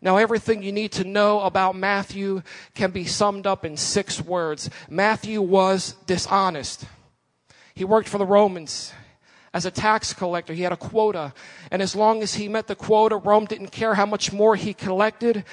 Now, 0.00 0.16
everything 0.16 0.62
you 0.62 0.70
need 0.70 0.92
to 0.92 1.02
know 1.02 1.40
about 1.40 1.74
Matthew 1.74 2.42
can 2.76 2.92
be 2.92 3.04
summed 3.04 3.48
up 3.48 3.64
in 3.64 3.76
six 3.76 4.20
words. 4.20 4.70
Matthew 4.88 5.42
was 5.42 5.96
dishonest. 6.06 6.84
He 7.74 7.84
worked 7.84 8.08
for 8.08 8.18
the 8.18 8.24
Romans 8.24 8.92
as 9.52 9.66
a 9.66 9.70
tax 9.72 10.12
collector. 10.12 10.52
He 10.52 10.62
had 10.62 10.72
a 10.72 10.76
quota. 10.76 11.34
And 11.72 11.82
as 11.82 11.96
long 11.96 12.22
as 12.22 12.34
he 12.34 12.48
met 12.48 12.68
the 12.68 12.76
quota, 12.76 13.16
Rome 13.16 13.46
didn't 13.46 13.72
care 13.72 13.94
how 13.96 14.06
much 14.06 14.32
more 14.32 14.54
he 14.54 14.72
collected. 14.72 15.44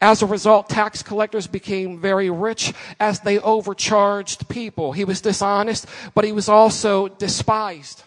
As 0.00 0.22
a 0.22 0.26
result, 0.26 0.68
tax 0.68 1.02
collectors 1.02 1.46
became 1.46 1.98
very 1.98 2.28
rich 2.28 2.74
as 3.00 3.20
they 3.20 3.38
overcharged 3.38 4.48
people. 4.48 4.92
He 4.92 5.04
was 5.04 5.22
dishonest, 5.22 5.86
but 6.14 6.24
he 6.24 6.32
was 6.32 6.48
also 6.48 7.08
despised. 7.08 8.02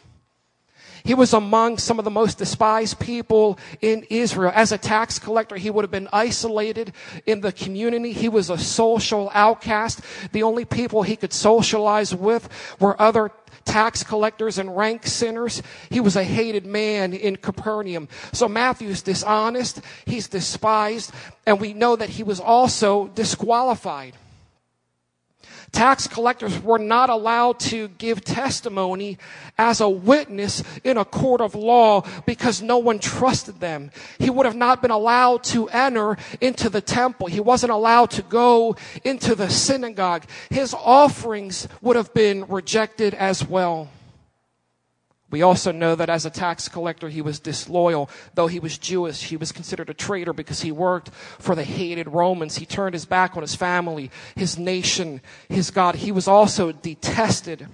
He 1.03 1.13
was 1.13 1.34
among 1.34 1.77
some 1.77 1.98
of 1.98 2.05
the 2.05 2.12
most 2.12 2.38
despised 2.38 3.00
people 3.00 3.58
in 3.81 4.05
Israel. 4.10 4.51
As 4.53 4.72
a 4.72 4.77
tax 4.77 5.17
collector, 5.17 5.55
he 5.55 5.69
would 5.69 5.84
have 5.84 5.91
been 5.91 6.10
isolated 6.12 6.93
in 7.25 7.41
the 7.41 7.51
community. 7.51 8.12
He 8.12 8.29
was 8.29 8.50
a 8.50 8.58
social 8.58 9.31
outcast. 9.34 10.01
The 10.31 10.43
only 10.43 10.65
people 10.65 11.03
he 11.03 11.15
could 11.15 11.34
socialize 11.34 12.13
with 12.13 12.50
were 12.79 13.01
other 13.01 13.29
tax 13.65 14.03
collectors 14.03 14.57
and 14.57 14.75
rank 14.75 15.05
sinners. 15.05 15.61
He 15.89 15.99
was 15.99 16.15
a 16.15 16.23
hated 16.23 16.65
man 16.65 17.13
in 17.13 17.35
Capernaum. 17.35 18.07
So 18.33 18.47
Matthew's 18.47 19.01
dishonest. 19.01 19.81
He's 20.05 20.27
despised. 20.27 21.11
And 21.45 21.59
we 21.59 21.73
know 21.73 21.95
that 21.95 22.09
he 22.09 22.23
was 22.23 22.39
also 22.39 23.07
disqualified. 23.07 24.15
Tax 25.71 26.07
collectors 26.07 26.61
were 26.61 26.79
not 26.79 27.09
allowed 27.09 27.59
to 27.61 27.89
give 27.89 28.23
testimony 28.23 29.17
as 29.57 29.81
a 29.81 29.89
witness 29.89 30.63
in 30.83 30.97
a 30.97 31.05
court 31.05 31.41
of 31.41 31.55
law 31.55 32.03
because 32.25 32.61
no 32.61 32.77
one 32.77 32.99
trusted 32.99 33.59
them. 33.59 33.91
He 34.17 34.29
would 34.29 34.45
have 34.45 34.55
not 34.55 34.81
been 34.81 34.91
allowed 34.91 35.43
to 35.45 35.69
enter 35.69 36.17
into 36.41 36.69
the 36.69 36.81
temple. 36.81 37.27
He 37.27 37.39
wasn't 37.39 37.71
allowed 37.71 38.11
to 38.11 38.21
go 38.23 38.75
into 39.03 39.35
the 39.35 39.49
synagogue. 39.49 40.23
His 40.49 40.73
offerings 40.73 41.67
would 41.81 41.95
have 41.95 42.13
been 42.13 42.45
rejected 42.47 43.13
as 43.13 43.45
well. 43.45 43.89
We 45.31 45.41
also 45.43 45.71
know 45.71 45.95
that 45.95 46.09
as 46.09 46.25
a 46.25 46.29
tax 46.29 46.67
collector, 46.67 47.09
he 47.09 47.21
was 47.21 47.39
disloyal. 47.39 48.09
Though 48.33 48.48
he 48.48 48.59
was 48.59 48.77
Jewish, 48.77 49.24
he 49.24 49.38
was 49.38 49.51
considered 49.51 49.89
a 49.89 49.93
traitor 49.93 50.33
because 50.33 50.62
he 50.62 50.71
worked 50.71 51.09
for 51.09 51.55
the 51.55 51.63
hated 51.63 52.07
Romans. 52.07 52.57
He 52.57 52.65
turned 52.65 52.93
his 52.93 53.05
back 53.05 53.36
on 53.36 53.43
his 53.43 53.55
family, 53.55 54.09
his 54.36 54.57
nation, 54.57 55.21
his 55.48 55.69
God. 55.69 55.95
He 55.95 56.12
was 56.12 56.27
also 56.27 56.71
detested 56.71 57.67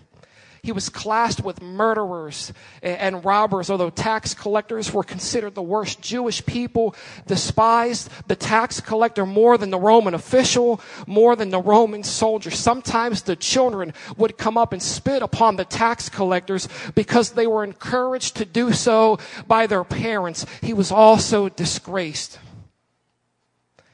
he 0.66 0.72
was 0.72 0.90
classed 0.90 1.44
with 1.44 1.62
murderers 1.62 2.52
and 2.82 3.24
robbers, 3.24 3.70
although 3.70 3.92
tax 3.92 4.34
collectors 4.34 4.92
were 4.92 5.04
considered 5.04 5.54
the 5.54 5.62
worst. 5.62 6.02
Jewish 6.02 6.44
people 6.44 6.96
despised 7.28 8.10
the 8.28 8.36
tax 8.36 8.82
collector 8.82 9.28
more 9.28 9.60
than 9.60 9.70
the 9.70 9.78
Roman 9.78 10.16
official, 10.16 10.82
more 11.06 11.36
than 11.36 11.52
the 11.52 11.62
Roman 11.62 12.02
soldier. 12.02 12.50
Sometimes 12.50 13.22
the 13.22 13.36
children 13.36 13.94
would 14.18 14.40
come 14.40 14.58
up 14.58 14.74
and 14.74 14.82
spit 14.82 15.22
upon 15.22 15.56
the 15.56 15.66
tax 15.66 16.10
collectors 16.10 16.68
because 16.96 17.32
they 17.32 17.46
were 17.46 17.64
encouraged 17.64 18.38
to 18.38 18.46
do 18.46 18.74
so 18.74 19.20
by 19.48 19.68
their 19.68 19.84
parents. 19.84 20.48
He 20.64 20.74
was 20.74 20.92
also 20.92 21.48
disgraced. 21.48 22.40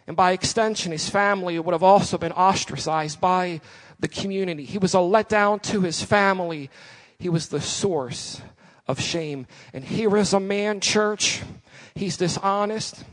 And 0.08 0.16
by 0.16 0.32
extension, 0.32 0.94
his 0.94 1.10
family 1.10 1.60
would 1.60 1.74
have 1.74 1.84
also 1.84 2.18
been 2.18 2.32
ostracized 2.32 3.20
by 3.20 3.60
the 4.02 4.08
community. 4.08 4.66
He 4.66 4.78
was 4.78 4.94
a 4.94 4.98
letdown 4.98 5.62
to 5.64 5.82
his 5.82 6.04
family. 6.04 6.70
He 7.18 7.30
was 7.30 7.48
the 7.48 7.62
source 7.62 8.42
of 8.88 9.00
shame. 9.00 9.48
And 9.74 9.84
here 9.84 10.18
is 10.18 10.34
a 10.34 10.40
man, 10.40 10.82
church. 10.82 11.42
He's 11.96 12.18
dishonest. 12.18 13.04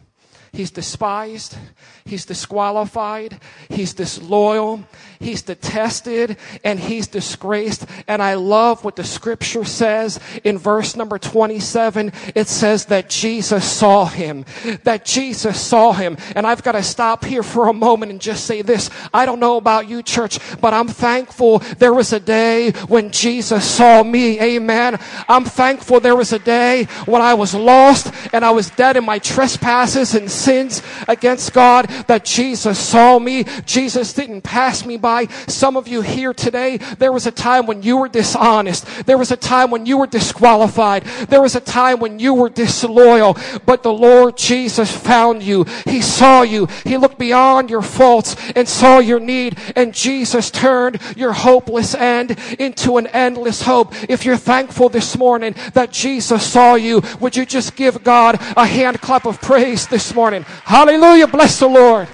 He's 0.52 0.70
despised. 0.70 1.56
He's 2.04 2.24
disqualified. 2.24 3.40
He's 3.68 3.92
disloyal. 3.92 4.84
He's 5.20 5.42
detested 5.42 6.36
and 6.64 6.80
he's 6.80 7.06
disgraced. 7.06 7.86
And 8.06 8.22
I 8.22 8.34
love 8.34 8.84
what 8.84 8.96
the 8.96 9.04
scripture 9.04 9.64
says 9.64 10.18
in 10.44 10.58
verse 10.58 10.96
number 10.96 11.18
27. 11.18 12.12
It 12.34 12.48
says 12.48 12.86
that 12.86 13.10
Jesus 13.10 13.70
saw 13.70 14.06
him. 14.06 14.44
That 14.84 15.04
Jesus 15.04 15.60
saw 15.60 15.92
him. 15.92 16.16
And 16.34 16.46
I've 16.46 16.62
got 16.62 16.72
to 16.72 16.82
stop 16.82 17.24
here 17.24 17.42
for 17.42 17.68
a 17.68 17.72
moment 17.72 18.12
and 18.12 18.20
just 18.20 18.44
say 18.46 18.62
this. 18.62 18.90
I 19.12 19.26
don't 19.26 19.40
know 19.40 19.56
about 19.56 19.88
you, 19.88 20.02
church, 20.02 20.38
but 20.60 20.72
I'm 20.72 20.88
thankful 20.88 21.58
there 21.78 21.94
was 21.94 22.12
a 22.12 22.20
day 22.20 22.70
when 22.88 23.10
Jesus 23.10 23.68
saw 23.68 24.02
me. 24.02 24.40
Amen. 24.40 24.98
I'm 25.28 25.44
thankful 25.44 26.00
there 26.00 26.16
was 26.16 26.32
a 26.32 26.38
day 26.38 26.84
when 27.06 27.20
I 27.20 27.34
was 27.34 27.54
lost 27.54 28.12
and 28.32 28.44
I 28.44 28.50
was 28.50 28.70
dead 28.70 28.96
in 28.96 29.04
my 29.04 29.18
trespasses 29.18 30.14
and 30.14 30.30
sins 30.38 30.82
against 31.06 31.52
God 31.52 31.88
that 32.06 32.24
Jesus 32.24 32.78
saw 32.78 33.18
me. 33.18 33.44
Jesus 33.66 34.12
didn't 34.12 34.42
pass 34.42 34.84
me 34.84 34.96
by. 34.96 35.26
Some 35.46 35.76
of 35.76 35.88
you 35.88 36.02
here 36.02 36.32
today, 36.32 36.78
there 36.98 37.12
was 37.12 37.26
a 37.26 37.32
time 37.32 37.66
when 37.66 37.82
you 37.82 37.96
were 37.98 38.08
dishonest. 38.08 38.86
There 39.06 39.18
was 39.18 39.30
a 39.30 39.36
time 39.36 39.70
when 39.70 39.86
you 39.86 39.98
were 39.98 40.06
disqualified. 40.06 41.04
There 41.28 41.42
was 41.42 41.54
a 41.54 41.60
time 41.60 42.00
when 42.00 42.18
you 42.18 42.34
were 42.34 42.48
disloyal. 42.48 43.36
But 43.66 43.82
the 43.82 43.92
Lord 43.92 44.36
Jesus 44.36 44.90
found 44.94 45.42
you. 45.42 45.64
He 45.86 46.00
saw 46.00 46.42
you. 46.42 46.66
He 46.84 46.96
looked 46.96 47.18
beyond 47.18 47.70
your 47.70 47.82
faults 47.82 48.36
and 48.54 48.68
saw 48.68 48.98
your 48.98 49.20
need. 49.20 49.58
And 49.76 49.94
Jesus 49.94 50.50
turned 50.50 51.00
your 51.16 51.32
hopeless 51.32 51.94
end 51.94 52.38
into 52.58 52.96
an 52.96 53.06
endless 53.08 53.62
hope. 53.62 53.92
If 54.08 54.24
you're 54.24 54.36
thankful 54.36 54.88
this 54.88 55.16
morning 55.16 55.54
that 55.74 55.92
Jesus 55.92 56.46
saw 56.46 56.74
you, 56.74 57.02
would 57.20 57.36
you 57.36 57.44
just 57.44 57.76
give 57.76 58.02
God 58.04 58.36
a 58.56 58.66
hand 58.66 59.00
clap 59.00 59.26
of 59.26 59.40
praise 59.40 59.86
this 59.86 60.14
morning? 60.28 60.44
Hallelujah. 60.64 61.26
Bless 61.26 61.58
the 61.58 61.68
Lord. 61.68 62.06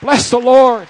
Bless 0.00 0.30
the 0.30 0.38
Lord. 0.38 0.86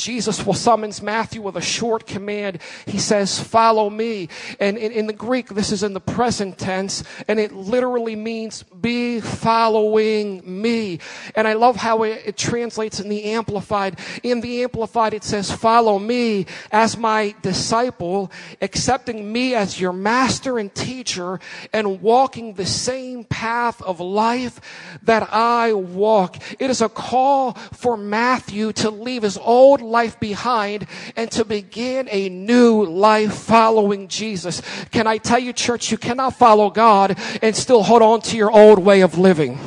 Jesus 0.00 0.44
will 0.46 0.54
summons 0.54 1.02
Matthew 1.02 1.42
with 1.42 1.56
a 1.56 1.60
short 1.60 2.06
command. 2.06 2.60
He 2.86 2.98
says, 2.98 3.38
follow 3.38 3.90
me. 3.90 4.28
And 4.58 4.78
in, 4.78 4.92
in, 4.92 5.06
the 5.06 5.12
Greek, 5.12 5.48
this 5.48 5.70
is 5.70 5.82
in 5.82 5.92
the 5.92 6.00
present 6.00 6.56
tense, 6.56 7.04
and 7.28 7.38
it 7.38 7.52
literally 7.52 8.16
means 8.16 8.62
be 8.62 9.20
following 9.20 10.42
me. 10.62 11.00
And 11.34 11.46
I 11.46 11.52
love 11.52 11.76
how 11.76 12.02
it, 12.04 12.22
it 12.24 12.36
translates 12.38 12.98
in 12.98 13.10
the 13.10 13.24
Amplified. 13.24 13.98
In 14.22 14.40
the 14.40 14.62
Amplified, 14.62 15.12
it 15.12 15.22
says, 15.22 15.52
follow 15.52 15.98
me 15.98 16.46
as 16.72 16.96
my 16.96 17.34
disciple, 17.42 18.32
accepting 18.62 19.30
me 19.30 19.54
as 19.54 19.78
your 19.78 19.92
master 19.92 20.58
and 20.58 20.74
teacher, 20.74 21.38
and 21.74 22.00
walking 22.00 22.54
the 22.54 22.66
same 22.66 23.24
path 23.24 23.82
of 23.82 24.00
life 24.00 24.60
that 25.02 25.28
I 25.30 25.74
walk. 25.74 26.38
It 26.58 26.70
is 26.70 26.80
a 26.80 26.88
call 26.88 27.52
for 27.52 27.98
Matthew 27.98 28.72
to 28.74 28.90
leave 28.90 29.22
his 29.22 29.36
old 29.36 29.89
life 29.90 30.18
behind 30.20 30.86
and 31.16 31.30
to 31.32 31.44
begin 31.44 32.08
a 32.10 32.28
new 32.28 32.84
life 32.84 33.34
following 33.34 34.08
Jesus. 34.08 34.62
Can 34.90 35.06
I 35.06 35.18
tell 35.18 35.38
you, 35.38 35.52
church, 35.52 35.90
you 35.90 35.98
cannot 35.98 36.36
follow 36.36 36.70
God 36.70 37.18
and 37.42 37.54
still 37.54 37.82
hold 37.82 38.02
on 38.02 38.20
to 38.22 38.36
your 38.36 38.50
old 38.50 38.78
way 38.78 39.02
of 39.02 39.18
living. 39.18 39.58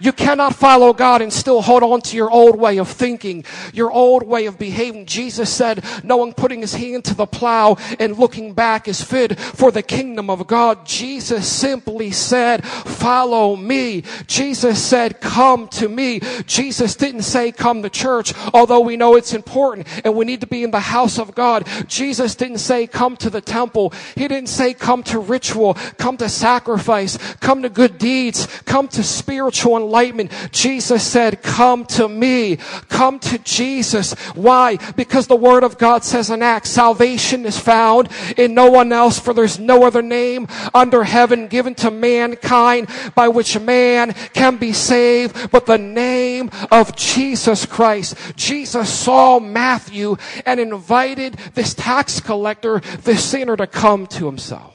You 0.00 0.12
cannot 0.12 0.54
follow 0.54 0.92
God 0.92 1.22
and 1.22 1.32
still 1.32 1.62
hold 1.62 1.82
on 1.82 2.00
to 2.02 2.16
your 2.16 2.30
old 2.30 2.58
way 2.58 2.78
of 2.78 2.88
thinking, 2.88 3.44
your 3.72 3.90
old 3.90 4.22
way 4.22 4.46
of 4.46 4.58
behaving. 4.58 5.06
Jesus 5.06 5.52
said, 5.52 5.84
no 6.02 6.16
one 6.16 6.32
putting 6.32 6.60
his 6.60 6.74
hand 6.74 7.04
to 7.06 7.14
the 7.14 7.26
plow 7.26 7.76
and 7.98 8.16
looking 8.16 8.52
back 8.52 8.88
is 8.88 9.02
fit 9.02 9.38
for 9.38 9.70
the 9.70 9.82
kingdom 9.82 10.30
of 10.30 10.46
God. 10.46 10.86
Jesus 10.86 11.46
simply 11.46 12.10
said, 12.10 12.64
follow 12.64 13.56
me. 13.56 14.04
Jesus 14.26 14.82
said, 14.82 15.20
come 15.20 15.68
to 15.68 15.88
me. 15.88 16.20
Jesus 16.46 16.94
didn't 16.96 17.22
say, 17.22 17.52
come 17.52 17.82
to 17.82 17.90
church, 17.90 18.32
although 18.54 18.80
we 18.80 18.96
know 18.96 19.16
it's 19.16 19.34
important 19.34 19.86
and 20.04 20.14
we 20.14 20.24
need 20.24 20.40
to 20.40 20.46
be 20.46 20.64
in 20.64 20.70
the 20.70 20.80
house 20.80 21.18
of 21.18 21.34
God. 21.34 21.66
Jesus 21.86 22.34
didn't 22.34 22.58
say, 22.58 22.86
come 22.86 23.16
to 23.18 23.30
the 23.30 23.40
temple. 23.40 23.92
He 24.14 24.28
didn't 24.28 24.48
say, 24.48 24.74
come 24.74 25.02
to 25.04 25.18
ritual, 25.18 25.74
come 25.98 26.16
to 26.18 26.28
sacrifice, 26.28 27.16
come 27.36 27.62
to 27.62 27.68
good 27.68 27.98
deeds, 27.98 28.46
come 28.64 28.88
to 28.88 29.02
spiritual 29.02 29.81
enlightenment. 29.82 30.30
Jesus 30.52 31.06
said, 31.06 31.42
come 31.42 31.84
to 31.86 32.08
me. 32.08 32.56
Come 32.88 33.18
to 33.20 33.38
Jesus. 33.38 34.12
Why? 34.34 34.76
Because 34.96 35.26
the 35.26 35.36
word 35.36 35.64
of 35.64 35.78
God 35.78 36.04
says 36.04 36.30
in 36.30 36.42
Acts, 36.42 36.70
salvation 36.70 37.44
is 37.46 37.58
found 37.58 38.08
in 38.36 38.54
no 38.54 38.70
one 38.70 38.92
else 38.92 39.18
for 39.18 39.34
there's 39.34 39.58
no 39.58 39.84
other 39.84 40.02
name 40.02 40.46
under 40.74 41.04
heaven 41.04 41.48
given 41.48 41.74
to 41.76 41.90
mankind 41.90 42.88
by 43.14 43.28
which 43.28 43.58
man 43.58 44.12
can 44.32 44.56
be 44.56 44.72
saved 44.72 45.50
but 45.50 45.66
the 45.66 45.78
name 45.78 46.50
of 46.70 46.96
Jesus 46.96 47.66
Christ. 47.66 48.16
Jesus 48.36 48.92
saw 48.92 49.40
Matthew 49.40 50.16
and 50.46 50.60
invited 50.60 51.34
this 51.54 51.74
tax 51.74 52.20
collector, 52.20 52.80
this 53.02 53.24
sinner 53.24 53.56
to 53.56 53.66
come 53.66 54.06
to 54.08 54.26
himself. 54.26 54.71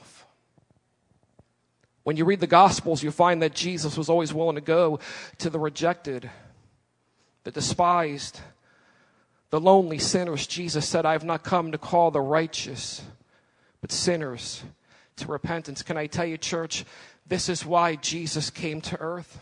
When 2.07 2.15
you 2.15 2.23
read 2.23 2.39
the 2.39 2.47
Gospels, 2.47 3.03
you 3.03 3.11
find 3.11 3.41
that 3.41 3.53
Jesus 3.53 3.97
was 3.97 4.07
always 4.07 4.33
willing 4.33 4.55
to 4.55 4.61
go 4.61 5.01
to 5.39 5.49
the 5.49 5.59
rejected, 5.59 6.29
the 7.43 7.51
despised, 7.51 8.39
the 9.49 9.59
lonely 9.59 9.99
sinners. 9.99 10.47
Jesus 10.47 10.87
said, 10.87 11.05
I 11.05 11.11
have 11.11 11.25
not 11.25 11.43
come 11.43 11.73
to 11.73 11.77
call 11.77 12.11
the 12.11 12.21
righteous, 12.21 13.01
but 13.81 13.91
sinners 13.91 14.63
to 15.17 15.27
repentance. 15.27 15.83
Can 15.83 15.97
I 15.97 16.07
tell 16.07 16.23
you, 16.23 16.37
church, 16.37 16.85
this 17.27 17.49
is 17.49 17.65
why 17.65 17.97
Jesus 17.97 18.51
came 18.51 18.79
to 18.83 18.97
earth. 19.01 19.41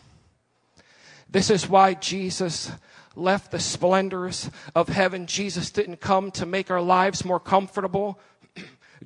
This 1.30 1.50
is 1.50 1.68
why 1.68 1.94
Jesus 1.94 2.72
left 3.14 3.52
the 3.52 3.60
splendors 3.60 4.50
of 4.74 4.88
heaven. 4.88 5.28
Jesus 5.28 5.70
didn't 5.70 6.00
come 6.00 6.32
to 6.32 6.44
make 6.44 6.72
our 6.72 6.82
lives 6.82 7.24
more 7.24 7.38
comfortable. 7.38 8.18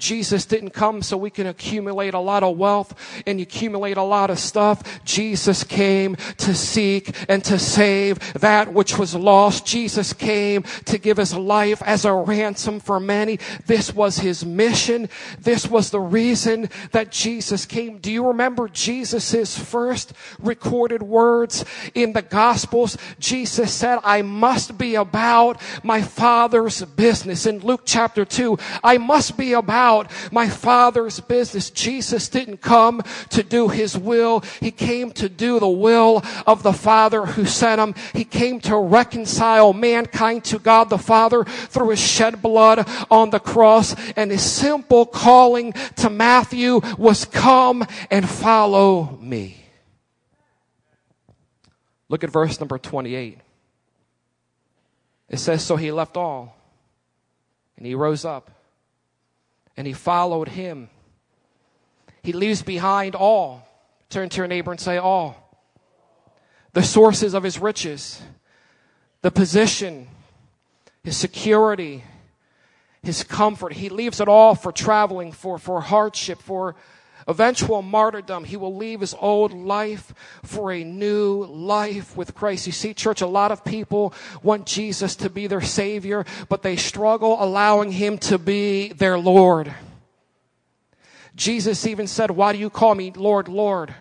Jesus 0.01 0.47
didn't 0.47 0.71
come 0.71 1.03
so 1.03 1.17
we 1.17 1.31
can 1.31 1.47
accumulate 1.47 2.15
a 2.15 2.19
lot 2.19 2.43
of 2.43 2.57
wealth 2.57 2.95
and 3.27 3.39
accumulate 3.39 3.99
a 3.99 4.03
lot 4.03 4.31
of 4.31 4.39
stuff. 4.39 5.05
Jesus 5.05 5.63
came 5.63 6.17
to 6.39 6.55
seek 6.55 7.15
and 7.29 7.45
to 7.45 7.59
save 7.59 8.19
that 8.41 8.73
which 8.73 8.99
was 8.99 9.15
lost. 9.15 9.67
Jesus 9.67 10.13
came 10.13 10.63
to 10.87 10.99
give 10.99 11.19
his 11.19 11.35
life 11.35 11.83
as 11.85 12.05
a 12.05 12.13
ransom 12.13 12.81
for 12.81 12.99
many. 12.99 13.39
This 13.67 13.95
was 13.95 14.19
his 14.19 14.45
mission. 14.45 15.09
This 15.39 15.69
was 15.69 15.91
the 15.91 16.01
reason 16.01 16.71
that 16.93 17.13
Jesus 17.13 17.67
came. 17.67 17.99
Do 17.99 18.11
you 18.11 18.27
remember 18.29 18.69
Jesus' 18.69 19.59
first 19.59 20.15
recorded 20.39 21.03
words 21.03 21.65
in 21.95 22.15
the 22.15 22.23
Gospels? 22.23 22.97
Jesus 23.19 23.73
said, 23.73 23.99
I 24.03 24.23
must 24.23 24.79
be 24.79 24.95
about 24.95 25.61
my 25.85 26.01
Father's 26.01 26.83
business. 26.83 27.45
In 27.45 27.59
Luke 27.59 27.83
chapter 27.85 28.25
2, 28.25 28.59
I 28.83 28.97
must 28.97 29.37
be 29.37 29.53
about 29.53 29.90
about 29.91 30.33
my 30.33 30.49
father's 30.49 31.21
business. 31.21 31.71
Jesus 31.71 32.29
didn't 32.29 32.59
come 32.59 33.03
to 33.31 33.43
do 33.43 33.69
his 33.69 33.99
will. 33.99 34.41
He 34.61 34.71
came 34.71 35.11
to 35.13 35.29
do 35.29 35.59
the 35.59 35.69
will 35.69 36.23
of 36.47 36.63
the 36.63 36.73
Father 36.73 37.27
who 37.27 37.45
sent 37.45 37.81
him. 37.81 37.95
He 38.15 38.25
came 38.25 38.61
to 38.61 38.77
reconcile 38.77 39.73
mankind 39.73 40.45
to 40.45 40.59
God 40.59 40.91
the 40.91 40.99
Father 40.99 41.45
through 41.45 41.91
his 41.91 42.01
shed 42.01 42.41
blood 42.41 42.89
on 43.11 43.31
the 43.31 43.41
cross. 43.41 43.97
And 44.17 44.31
his 44.31 44.43
simple 44.43 45.07
calling 45.07 45.73
to 45.97 46.09
Matthew 46.09 46.81
was 46.97 47.25
come 47.25 47.85
and 48.11 48.29
follow 48.29 49.19
me. 49.21 49.57
Look 52.09 52.25
at 52.25 52.31
verse 52.31 52.59
number 52.61 52.79
28. 52.79 53.39
It 55.29 55.39
says, 55.39 55.65
So 55.65 55.77
he 55.77 55.93
left 55.93 56.17
all 56.17 56.57
and 57.77 57.87
he 57.87 57.95
rose 57.95 58.25
up 58.25 58.51
and 59.81 59.87
he 59.87 59.95
followed 59.95 60.49
him. 60.49 60.91
He 62.23 62.35
leaves 62.35 62.61
behind 62.61 63.15
all. 63.15 63.67
Turn 64.11 64.29
to 64.29 64.37
your 64.37 64.47
neighbor 64.47 64.71
and 64.71 64.79
say, 64.79 64.99
all. 64.99 65.59
The 66.75 66.83
sources 66.83 67.33
of 67.33 67.43
his 67.43 67.59
riches, 67.59 68.21
the 69.23 69.31
position, 69.31 70.09
his 71.03 71.17
security, 71.17 72.05
his 73.03 73.25
comfort. 73.25 73.73
He 73.73 73.89
leaves 73.89 74.21
it 74.21 74.29
all 74.29 74.55
for 74.55 74.71
traveling, 74.71 75.33
for, 75.33 75.57
for 75.57 75.81
hardship, 75.81 76.43
for 76.43 76.77
eventual 77.31 77.81
martyrdom. 77.81 78.45
He 78.45 78.57
will 78.57 78.77
leave 78.77 79.01
his 79.01 79.15
old 79.19 79.53
life 79.53 80.13
for 80.43 80.73
a 80.73 80.85
new 80.85 81.45
life 81.47 82.17
with 82.17 82.35
Christ. 82.35 82.67
You 82.67 82.73
see, 82.73 82.93
church, 82.93 83.23
a 83.23 83.27
lot 83.27 83.53
of 83.53 83.65
people 83.65 84.13
want 84.43 84.67
Jesus 84.67 85.17
to 85.17 85.31
be 85.31 85.47
their 85.47 85.61
Savior, 85.63 86.27
but 86.49 86.63
they 86.63 86.77
struggle 86.77 87.43
allowing 87.43 87.93
Him 87.93 88.19
to 88.19 88.39
be 88.39 88.93
their 88.93 89.19
Lord. 89.19 89.73
Jesus 91.37 91.87
even 91.87 92.07
said, 92.07 92.31
Why 92.31 92.53
do 92.53 92.59
you 92.59 92.69
call 92.69 92.95
me 92.95 93.13
Lord, 93.15 93.49
Lord? 93.49 93.95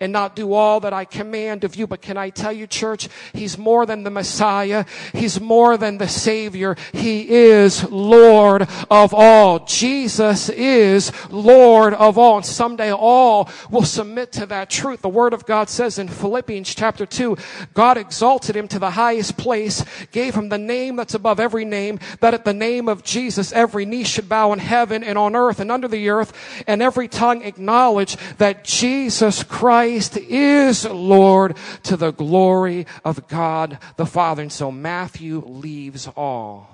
And 0.00 0.12
not 0.12 0.36
do 0.36 0.52
all 0.52 0.80
that 0.80 0.92
I 0.92 1.04
command 1.04 1.64
of 1.64 1.76
you. 1.76 1.86
But 1.86 2.02
can 2.02 2.16
I 2.16 2.30
tell 2.30 2.52
you, 2.52 2.66
church, 2.66 3.08
He's 3.32 3.58
more 3.58 3.86
than 3.86 4.02
the 4.02 4.10
Messiah. 4.10 4.84
He's 5.12 5.40
more 5.40 5.76
than 5.76 5.98
the 5.98 6.08
Savior. 6.08 6.76
He 6.92 7.28
is 7.28 7.88
Lord 7.90 8.68
of 8.90 9.14
all. 9.14 9.60
Jesus 9.66 10.48
is 10.48 11.12
Lord 11.30 11.94
of 11.94 12.18
all. 12.18 12.36
And 12.36 12.46
someday 12.46 12.92
all 12.92 13.48
will 13.70 13.84
submit 13.84 14.32
to 14.32 14.46
that 14.46 14.70
truth. 14.70 15.02
The 15.02 15.08
Word 15.08 15.32
of 15.32 15.46
God 15.46 15.68
says 15.68 15.98
in 15.98 16.08
Philippians 16.08 16.74
chapter 16.74 17.06
2, 17.06 17.36
God 17.74 17.96
exalted 17.96 18.56
Him 18.56 18.68
to 18.68 18.78
the 18.78 18.90
highest 18.90 19.36
place, 19.36 19.84
gave 20.12 20.34
Him 20.34 20.48
the 20.48 20.58
name 20.58 20.96
that's 20.96 21.14
above 21.14 21.40
every 21.40 21.64
name, 21.64 21.98
that 22.20 22.34
at 22.34 22.44
the 22.44 22.54
name 22.54 22.88
of 22.88 23.02
Jesus 23.02 23.52
every 23.52 23.84
knee 23.84 24.04
should 24.04 24.28
bow 24.28 24.52
in 24.52 24.58
heaven 24.58 25.04
and 25.04 25.18
on 25.18 25.36
earth 25.36 25.60
and 25.60 25.70
under 25.70 25.88
the 25.88 26.08
earth, 26.08 26.32
and 26.66 26.82
every 26.82 27.08
tongue 27.08 27.42
acknowledge 27.42 28.16
that 28.38 28.64
Jesus 28.64 29.42
Christ 29.42 29.83
Christ 29.84 30.16
is 30.16 30.86
Lord 30.86 31.58
to 31.82 31.98
the 31.98 32.10
glory 32.10 32.86
of 33.04 33.28
God 33.28 33.78
the 33.96 34.06
Father. 34.06 34.40
And 34.40 34.50
so 34.50 34.72
Matthew 34.72 35.42
leaves 35.44 36.08
all 36.16 36.70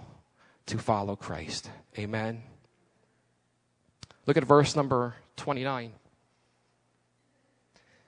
to 0.66 0.78
follow 0.78 1.16
Christ. 1.16 1.68
Amen. 1.98 2.40
Look 4.26 4.36
at 4.36 4.44
verse 4.44 4.76
number 4.76 5.16
29. 5.38 5.90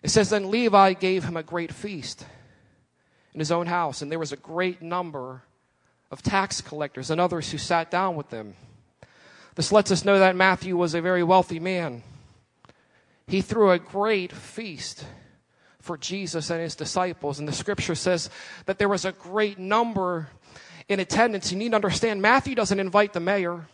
It 0.05 0.11
says, 0.11 0.31
Then 0.31 0.53
Levi 0.53 0.93
gave 0.93 1.25
him 1.25 1.37
a 1.37 1.43
great 1.43 1.75
feast 1.75 2.25
in 3.35 3.41
his 3.41 3.51
own 3.51 3.67
house, 3.67 4.03
and 4.03 4.13
there 4.13 4.21
was 4.21 4.31
a 4.31 4.37
great 4.37 4.83
number 4.83 5.43
of 6.13 6.23
tax 6.23 6.61
collectors 6.61 7.11
and 7.11 7.21
others 7.21 7.51
who 7.51 7.59
sat 7.59 7.91
down 7.91 8.15
with 8.15 8.31
them. 8.31 8.55
This 9.57 9.73
lets 9.73 9.91
us 9.91 10.05
know 10.05 10.21
that 10.21 10.37
Matthew 10.37 10.77
was 10.77 10.95
a 10.95 11.03
very 11.03 11.25
wealthy 11.25 11.59
man. 11.59 12.05
He 13.33 13.41
threw 13.41 13.71
a 13.71 13.79
great 13.79 14.31
feast 14.31 15.07
for 15.81 15.97
Jesus 15.97 16.51
and 16.51 16.61
his 16.61 16.75
disciples, 16.75 17.39
and 17.39 17.49
the 17.49 17.53
scripture 17.55 17.95
says 17.95 18.29
that 18.67 18.77
there 18.77 18.91
was 18.91 19.07
a 19.07 19.13
great 19.13 19.59
number 19.59 20.29
in 20.87 21.01
attendance. 21.01 21.51
You 21.51 21.57
need 21.57 21.71
to 21.71 21.77
understand 21.77 22.21
Matthew 22.21 22.55
doesn't 22.55 22.79
invite 22.79 23.15
the 23.15 23.21
mayor. 23.21 23.69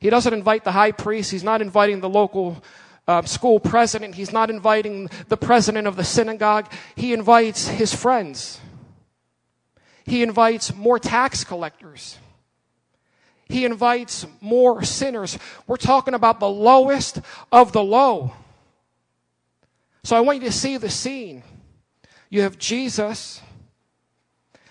He 0.00 0.10
doesn't 0.10 0.34
invite 0.34 0.64
the 0.64 0.72
high 0.72 0.90
priest. 0.90 1.30
He's 1.30 1.44
not 1.44 1.62
inviting 1.62 2.00
the 2.00 2.08
local 2.08 2.64
uh, 3.06 3.22
school 3.22 3.60
president. 3.60 4.16
He's 4.16 4.32
not 4.32 4.50
inviting 4.50 5.08
the 5.28 5.36
president 5.36 5.86
of 5.86 5.94
the 5.94 6.02
synagogue. 6.02 6.66
He 6.96 7.12
invites 7.12 7.68
his 7.68 7.94
friends. 7.94 8.60
He 10.04 10.24
invites 10.24 10.74
more 10.74 10.98
tax 10.98 11.44
collectors. 11.44 12.18
He 13.52 13.64
invites 13.64 14.26
more 14.40 14.82
sinners. 14.82 15.38
We're 15.66 15.76
talking 15.76 16.14
about 16.14 16.40
the 16.40 16.48
lowest 16.48 17.20
of 17.50 17.72
the 17.72 17.82
low. 17.82 18.32
So 20.04 20.16
I 20.16 20.20
want 20.20 20.40
you 20.40 20.48
to 20.48 20.52
see 20.52 20.76
the 20.78 20.90
scene. 20.90 21.42
You 22.30 22.42
have 22.42 22.58
Jesus, 22.58 23.40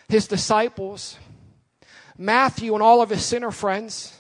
his 0.10 0.28
disciples, 0.28 1.18
Matthew, 2.18 2.74
and 2.74 2.84
all 2.84 3.02
of 3.02 3.10
his 3.10 3.24
sinner 3.24 3.52
friends 3.52 4.18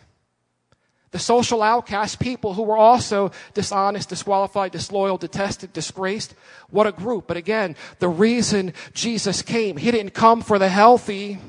the 1.12 1.20
social 1.20 1.62
outcast, 1.62 2.20
people 2.20 2.54
who 2.54 2.64
were 2.64 2.78
also 2.78 3.32
dishonest, 3.54 4.08
disqualified, 4.10 4.72
disloyal, 4.72 5.18
detested, 5.18 5.74
disgraced. 5.74 6.34
What 6.70 6.88
a 6.88 6.94
group. 6.94 7.28
But 7.28 7.36
again, 7.36 7.76
the 8.00 8.08
reason 8.08 8.74
Jesus 8.94 9.42
came, 9.42 9.76
He 9.76 9.92
didn't 9.92 10.14
come 10.14 10.42
for 10.42 10.58
the 10.58 10.70
healthy, 10.70 11.40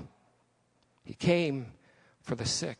He 1.05 1.15
came 1.15 1.67
for 2.23 2.35
the 2.35 2.45
sick. 2.45 2.79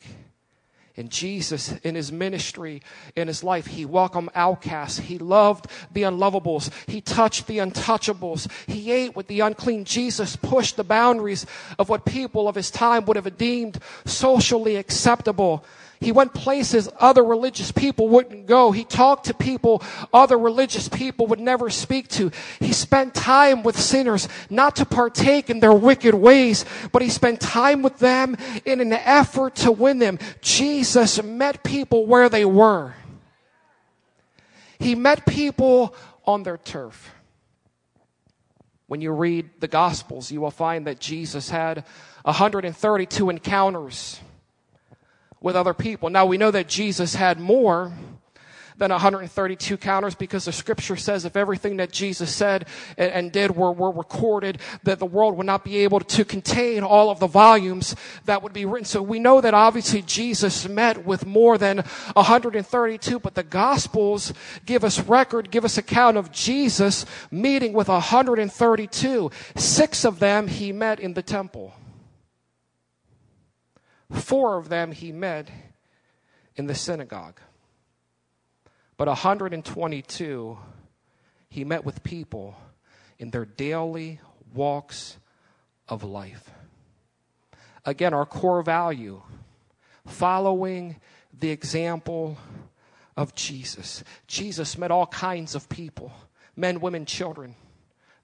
And 0.97 1.11
Jesus, 1.11 1.73
in 1.79 1.95
his 1.95 2.13
ministry, 2.13 2.83
in 3.17 3.27
his 3.27 3.43
life, 3.43 3.67
he 3.67 3.87
welcomed 3.87 4.29
outcasts. 4.35 4.99
He 4.99 5.19
loved 5.19 5.67
the 5.91 6.03
unlovables. 6.03 6.71
He 6.87 7.01
touched 7.01 7.47
the 7.47 7.59
untouchables. 7.59 8.51
He 8.67 8.93
ate 8.93 9.17
with 9.17 9.27
the 9.27 9.41
unclean. 9.41 9.85
Jesus 9.85 10.37
pushed 10.37 10.77
the 10.77 10.85
boundaries 10.85 11.47
of 11.79 11.89
what 11.89 12.05
people 12.05 12.47
of 12.47 12.55
his 12.55 12.71
time 12.71 13.07
would 13.07 13.17
have 13.17 13.39
deemed 13.39 13.79
socially 14.05 14.77
acceptable. 14.77 15.65
He 16.03 16.11
went 16.11 16.35
places 16.35 16.89
other 16.99 17.23
religious 17.23 17.71
people 17.71 18.09
wouldn't 18.09 18.47
go. 18.47 18.73
He 18.73 18.85
talked 18.85 19.27
to 19.27 19.35
people 19.35 19.83
other 20.13 20.37
religious 20.37 20.89
people 20.89 21.29
would 21.29 21.39
never 21.39 21.71
speak 21.71 22.09
to. 22.09 22.33
He 22.59 22.73
spent 22.73 23.15
time 23.15 23.63
with 23.63 23.79
sinners, 23.79 24.29
not 24.51 24.77
to 24.77 24.85
partake 24.85 25.49
in 25.49 25.61
their 25.61 25.73
wicked 25.73 26.15
ways, 26.15 26.65
but 26.91 27.03
he 27.03 27.09
spent 27.09 27.41
time 27.41 27.83
with 27.83 28.01
them 28.01 28.37
in 28.65 28.81
an 28.81 28.93
effort 28.93 29.55
to 29.57 29.71
win 29.71 30.01
them. 30.01 30.19
Jesus 30.41 31.23
met 31.23 31.63
people 31.63 32.05
where 32.07 32.29
they 32.29 32.45
were. 32.45 32.95
He 34.81 34.97
met 34.97 35.25
people 35.25 35.95
on 36.27 36.43
their 36.43 36.59
turf. 36.59 37.13
When 38.89 39.01
you 39.01 39.13
read 39.13 39.49
the 39.61 39.69
Gospels, 39.69 40.33
you 40.33 40.41
will 40.41 40.51
find 40.51 40.89
that 40.89 40.99
Jesus 40.99 41.49
had 41.49 41.85
132 42.25 43.31
encounters 43.31 44.21
with 45.43 45.57
other 45.57 45.75
people. 45.75 46.11
Now 46.11 46.27
we 46.27 46.39
know 46.39 46.51
that 46.51 46.69
Jesus 46.69 47.15
had 47.15 47.39
more 47.39 47.93
than 48.79 48.91
132 48.91 49.77
counters 49.77 50.15
because 50.15 50.45
the 50.45 50.53
scripture 50.53 50.97
says 50.97 51.25
if 51.25 51.37
everything 51.37 51.77
that 51.77 51.93
Jesus 51.93 52.35
said 52.35 52.67
and, 52.97 53.13
and, 53.13 53.33
did 53.33 53.55
were, 53.55 53.73
were 53.73 53.93
recorded, 53.93 54.59
that 54.83 54.99
the 54.99 55.07
world 55.07 55.37
would 55.37 55.47
not 55.47 55.65
be 55.65 55.79
able 55.79 56.01
to 56.01 56.25
contain 56.25 56.83
all 56.83 57.11
of 57.11 57.21
the 57.21 57.27
volumes 57.27 57.95
that 58.25 58.43
would 58.43 58.53
be 58.53 58.65
written. 58.65 58.85
So 58.85 59.03
we 59.03 59.19
know 59.19 59.41
that 59.41 59.55
obviously 59.55 60.03
Jesus 60.03 60.69
met 60.69 61.05
with 61.05 61.27
more 61.27 61.59
than 61.59 61.79
132, 62.15 63.21
but 63.21 63.35
the 63.35 63.43
gospels 63.43 64.33
give 64.67 64.85
us 64.85 65.01
record, 65.01 65.51
give 65.51 65.65
us 65.65 65.79
account 65.79 66.17
of 66.17 66.33
Jesus 66.33 67.07
meeting 67.31 67.73
with 67.73 67.89
132. 67.89 69.31
Six 69.57 70.05
of 70.05 70.19
them 70.19 70.49
he 70.49 70.73
met 70.73 71.01
in 71.01 71.15
the 71.15 71.23
temple. 71.23 71.75
Four 74.13 74.59
of 74.59 74.69
them 74.69 74.93
he 74.93 75.11
met 75.13 75.51
in 76.57 76.67
the 76.67 76.75
synagogue. 76.75 77.41
But 78.97 79.09
122 79.09 80.59
he 81.49 81.65
met 81.65 81.85
with 81.85 82.03
people 82.03 82.57
in 83.19 83.31
their 83.31 83.45
daily 83.45 84.21
walks 84.55 85.17
of 85.89 86.05
life. 86.05 86.51
Again, 87.85 88.15
our 88.15 88.27
core 88.27 88.63
value 88.63 89.23
following 90.07 90.97
the 91.39 91.51
example 91.51 92.37
of 93.17 93.35
Jesus. 93.35 94.05
Jesus 94.27 94.79
met 94.79 94.91
all 94.91 95.07
kinds 95.07 95.55
of 95.55 95.69
people 95.69 96.13
men, 96.55 96.81
women, 96.81 97.07
children 97.07 97.55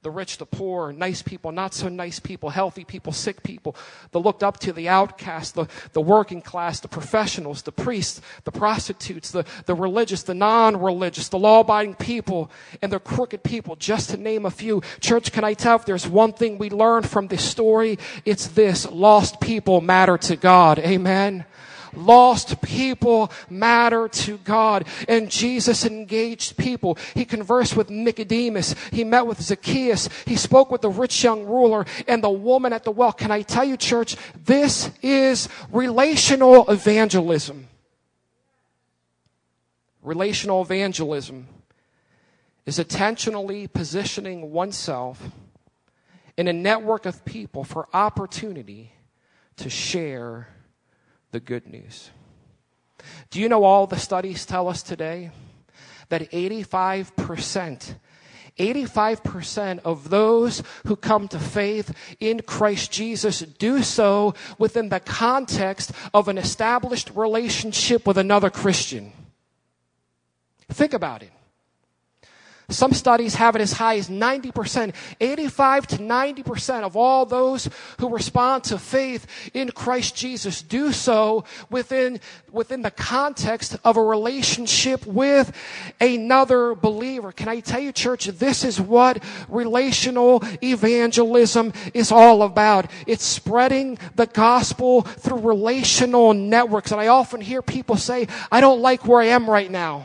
the 0.02 0.10
rich, 0.10 0.38
the 0.38 0.46
poor, 0.46 0.92
nice 0.92 1.22
people, 1.22 1.50
not 1.50 1.74
so 1.74 1.88
nice 1.88 2.20
people, 2.20 2.50
healthy 2.50 2.84
people, 2.84 3.12
sick 3.12 3.42
people, 3.42 3.74
the 4.12 4.20
looked 4.20 4.44
up 4.44 4.58
to, 4.60 4.72
the 4.72 4.88
outcast, 4.88 5.56
the, 5.56 5.66
the 5.92 6.00
working 6.00 6.40
class, 6.40 6.78
the 6.78 6.88
professionals, 6.88 7.62
the 7.62 7.72
priests, 7.72 8.20
the 8.44 8.52
prostitutes, 8.52 9.32
the, 9.32 9.44
the 9.66 9.74
religious, 9.74 10.22
the 10.22 10.34
non-religious, 10.34 11.28
the 11.28 11.38
law-abiding 11.38 11.96
people, 11.96 12.50
and 12.80 12.92
the 12.92 13.00
crooked 13.00 13.42
people, 13.42 13.74
just 13.76 14.10
to 14.10 14.16
name 14.16 14.46
a 14.46 14.50
few. 14.50 14.82
Church, 15.00 15.32
can 15.32 15.42
I 15.42 15.54
tell 15.54 15.76
if 15.76 15.84
there's 15.84 16.06
one 16.06 16.32
thing 16.32 16.58
we 16.58 16.70
learned 16.70 17.08
from 17.08 17.26
this 17.26 17.44
story, 17.44 17.98
it's 18.24 18.46
this. 18.48 18.88
Lost 18.88 19.40
people 19.40 19.80
matter 19.80 20.16
to 20.18 20.36
God. 20.36 20.78
Amen. 20.78 21.44
Lost 21.98 22.62
people 22.62 23.32
matter 23.50 24.08
to 24.08 24.38
God. 24.38 24.86
And 25.08 25.28
Jesus 25.28 25.84
engaged 25.84 26.56
people. 26.56 26.96
He 27.14 27.24
conversed 27.24 27.76
with 27.76 27.90
Nicodemus. 27.90 28.74
He 28.92 29.02
met 29.02 29.26
with 29.26 29.42
Zacchaeus. 29.42 30.08
He 30.24 30.36
spoke 30.36 30.70
with 30.70 30.82
the 30.82 30.90
rich 30.90 31.24
young 31.24 31.44
ruler 31.44 31.84
and 32.06 32.22
the 32.22 32.30
woman 32.30 32.72
at 32.72 32.84
the 32.84 32.92
well. 32.92 33.12
Can 33.12 33.32
I 33.32 33.42
tell 33.42 33.64
you, 33.64 33.76
church, 33.76 34.16
this 34.44 34.90
is 35.02 35.48
relational 35.72 36.70
evangelism. 36.70 37.66
Relational 40.02 40.62
evangelism 40.62 41.48
is 42.64 42.78
intentionally 42.78 43.66
positioning 43.66 44.52
oneself 44.52 45.30
in 46.36 46.46
a 46.46 46.52
network 46.52 47.06
of 47.06 47.24
people 47.24 47.64
for 47.64 47.88
opportunity 47.92 48.92
to 49.56 49.68
share 49.68 50.48
the 51.30 51.40
good 51.40 51.66
news. 51.66 52.10
Do 53.30 53.40
you 53.40 53.48
know 53.48 53.64
all 53.64 53.86
the 53.86 53.98
studies 53.98 54.46
tell 54.46 54.68
us 54.68 54.82
today 54.82 55.30
that 56.08 56.30
85%, 56.30 57.94
85% 58.58 59.78
of 59.84 60.10
those 60.10 60.62
who 60.86 60.96
come 60.96 61.28
to 61.28 61.38
faith 61.38 61.94
in 62.18 62.40
Christ 62.40 62.90
Jesus 62.90 63.40
do 63.40 63.82
so 63.82 64.34
within 64.58 64.88
the 64.88 65.00
context 65.00 65.92
of 66.14 66.28
an 66.28 66.38
established 66.38 67.10
relationship 67.14 68.06
with 68.06 68.18
another 68.18 68.50
Christian. 68.50 69.12
Think 70.70 70.92
about 70.92 71.22
it. 71.22 71.30
Some 72.70 72.92
studies 72.92 73.34
have 73.36 73.56
it 73.56 73.62
as 73.62 73.72
high 73.72 73.96
as 73.96 74.10
90%, 74.10 74.92
85 75.18 75.86
to 75.86 75.96
90% 75.96 76.82
of 76.82 76.96
all 76.98 77.24
those 77.24 77.66
who 77.98 78.10
respond 78.10 78.64
to 78.64 78.78
faith 78.78 79.26
in 79.54 79.70
Christ 79.70 80.14
Jesus 80.14 80.60
do 80.60 80.92
so 80.92 81.44
within, 81.70 82.20
within 82.52 82.82
the 82.82 82.90
context 82.90 83.78
of 83.84 83.96
a 83.96 84.02
relationship 84.02 85.06
with 85.06 85.50
another 85.98 86.74
believer. 86.74 87.32
Can 87.32 87.48
I 87.48 87.60
tell 87.60 87.80
you, 87.80 87.90
church, 87.90 88.26
this 88.26 88.64
is 88.64 88.78
what 88.78 89.24
relational 89.48 90.44
evangelism 90.62 91.72
is 91.94 92.12
all 92.12 92.42
about. 92.42 92.90
It's 93.06 93.24
spreading 93.24 93.98
the 94.14 94.26
gospel 94.26 95.00
through 95.00 95.38
relational 95.38 96.34
networks. 96.34 96.92
And 96.92 97.00
I 97.00 97.06
often 97.06 97.40
hear 97.40 97.62
people 97.62 97.96
say, 97.96 98.28
I 98.52 98.60
don't 98.60 98.82
like 98.82 99.08
where 99.08 99.22
I 99.22 99.28
am 99.28 99.48
right 99.48 99.70
now. 99.70 100.04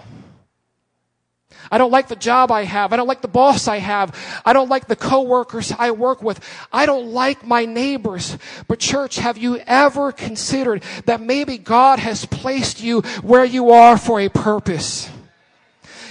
I 1.74 1.80
don't 1.80 1.90
like 1.90 2.08
the 2.08 2.16
job 2.16 2.52
I 2.52 2.66
have. 2.66 2.94
I 2.94 2.98
don't 2.98 3.08
like 3.08 3.24
the 3.24 3.28
boss 3.28 3.68
I 3.68 3.80
have. 3.80 4.16
I 4.46 4.54
don't 4.54 4.70
like 4.70 4.88
the 4.88 4.96
coworkers 4.96 5.72
I 5.72 5.90
work 5.90 6.22
with. 6.22 6.40
I 6.72 6.86
don't 6.86 7.08
like 7.08 7.48
my 7.48 7.66
neighbors. 7.66 8.38
But 8.68 8.78
church, 8.78 9.16
have 9.16 9.40
you 9.40 9.58
ever 9.58 10.12
considered 10.12 10.84
that 11.06 11.20
maybe 11.20 11.58
God 11.58 11.98
has 11.98 12.28
placed 12.28 12.80
you 12.80 13.02
where 13.24 13.44
you 13.44 13.72
are 13.72 13.98
for 13.98 14.20
a 14.20 14.30
purpose? 14.30 15.10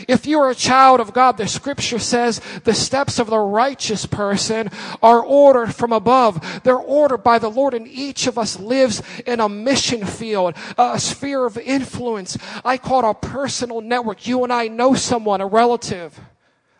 If 0.08 0.26
you're 0.26 0.50
a 0.50 0.54
child 0.54 1.00
of 1.00 1.12
God, 1.12 1.36
the 1.36 1.46
scripture 1.48 1.98
says 1.98 2.40
the 2.64 2.74
steps 2.74 3.18
of 3.18 3.28
the 3.28 3.38
righteous 3.38 4.06
person 4.06 4.70
are 5.02 5.20
ordered 5.20 5.74
from 5.74 5.92
above. 5.92 6.62
They're 6.62 6.76
ordered 6.76 7.18
by 7.18 7.38
the 7.38 7.50
Lord 7.50 7.74
and 7.74 7.86
each 7.88 8.26
of 8.26 8.38
us 8.38 8.58
lives 8.58 9.02
in 9.26 9.40
a 9.40 9.48
mission 9.48 10.06
field, 10.06 10.54
a 10.78 10.98
sphere 10.98 11.44
of 11.46 11.58
influence. 11.58 12.38
I 12.64 12.78
call 12.78 13.04
it 13.04 13.10
a 13.10 13.14
personal 13.14 13.80
network. 13.80 14.26
You 14.26 14.44
and 14.44 14.52
I 14.52 14.68
know 14.68 14.94
someone, 14.94 15.40
a 15.40 15.46
relative 15.46 16.18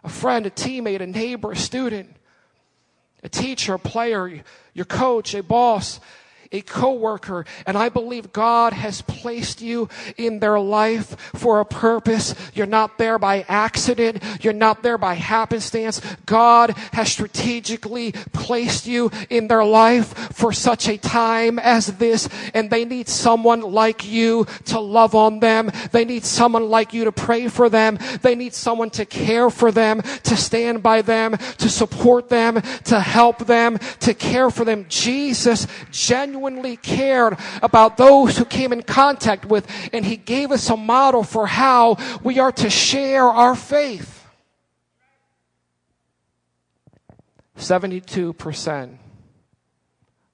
a 0.05 0.09
friend, 0.09 0.47
a 0.47 0.51
teammate, 0.51 1.01
a 1.01 1.07
neighbor, 1.07 1.53
a 1.53 1.57
student, 1.57 2.17
a 3.23 3.29
teacher, 3.29 3.75
a 3.75 3.79
player, 3.79 4.43
your 4.75 4.85
coach, 4.85 5.35
a 5.35 5.43
boss, 5.43 6.01
a 6.53 6.61
coworker, 6.61 7.47
and 7.67 7.77
I 7.77 7.89
believe 7.89 8.33
God 8.33 8.73
has 8.75 9.01
placed 9.03 9.63
you 9.63 9.89
in 10.17 10.41
their 10.41 10.61
life 10.61 11.17
for 11.35 11.61
a 11.61 11.65
purpose. 11.65 12.35
You're 12.55 12.67
not 12.67 12.99
there 12.99 13.19
by 13.19 13.45
accident. 13.49 14.23
You're 14.43 14.53
not 14.53 14.83
there 14.83 14.99
by 14.99 15.15
happenstance. 15.15 16.01
God 16.27 16.71
has 16.93 17.11
strategically 17.11 18.13
placed 18.33 18.87
you 18.87 19.11
in 19.31 19.49
their 19.49 19.65
life 19.65 20.09
for 20.35 20.53
such 20.53 20.89
a 20.89 20.99
time 20.99 21.59
as 21.59 21.87
this, 21.99 22.29
and 22.53 22.71
they 22.71 22.85
need 22.85 23.09
someone 23.09 23.63
like 23.63 24.07
you 24.07 24.47
to 24.67 24.79
love 24.79 25.15
on 25.15 25.41
them. 25.41 25.71
They 25.93 26.05
need 26.05 26.25
someone 26.25 26.69
like 26.69 26.93
you 26.93 27.05
to 27.05 27.13
pray 27.13 27.49
for 27.49 27.71
them. 27.71 27.99
They 28.21 28.35
need 28.35 28.53
someone 28.53 28.91
to 28.91 29.07
care 29.07 29.49
for 29.49 29.73
them, 29.73 30.03
to 30.25 30.37
stand 30.37 30.83
by 30.83 31.03
them, 31.03 31.37
to 31.59 31.69
support 31.69 32.29
them, 32.29 32.61
to 32.85 33.01
help 33.01 33.47
them, 33.47 33.79
to 34.01 34.13
care 34.13 34.51
for 34.51 34.65
them. 34.65 34.85
Jesus 34.89 35.67
genuinely 35.91 36.42
genuinely 36.43 36.77
cared 36.77 37.39
about 37.63 37.97
those 37.97 38.37
who 38.37 38.45
came 38.45 38.73
in 38.73 38.83
contact 38.83 39.45
with, 39.47 39.67
and 39.93 40.05
he 40.05 40.17
gave 40.17 40.51
us 40.51 40.69
a 40.71 40.77
model 40.77 41.23
for 41.23 41.47
how 41.47 41.97
we 42.23 42.39
are 42.39 42.53
to 42.53 42.69
share 42.69 43.25
our 43.25 43.55
faith. 43.55 44.27
72% 47.57 48.97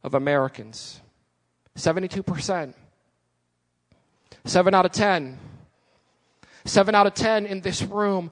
of 0.02 0.14
Americans, 0.14 1.00
72%, 1.76 2.74
7 4.44 4.74
out 4.74 4.86
of 4.86 4.92
10, 4.92 5.38
7 6.64 6.94
out 6.94 7.06
of 7.06 7.14
10 7.14 7.44
in 7.44 7.60
this 7.60 7.82
room 7.82 8.30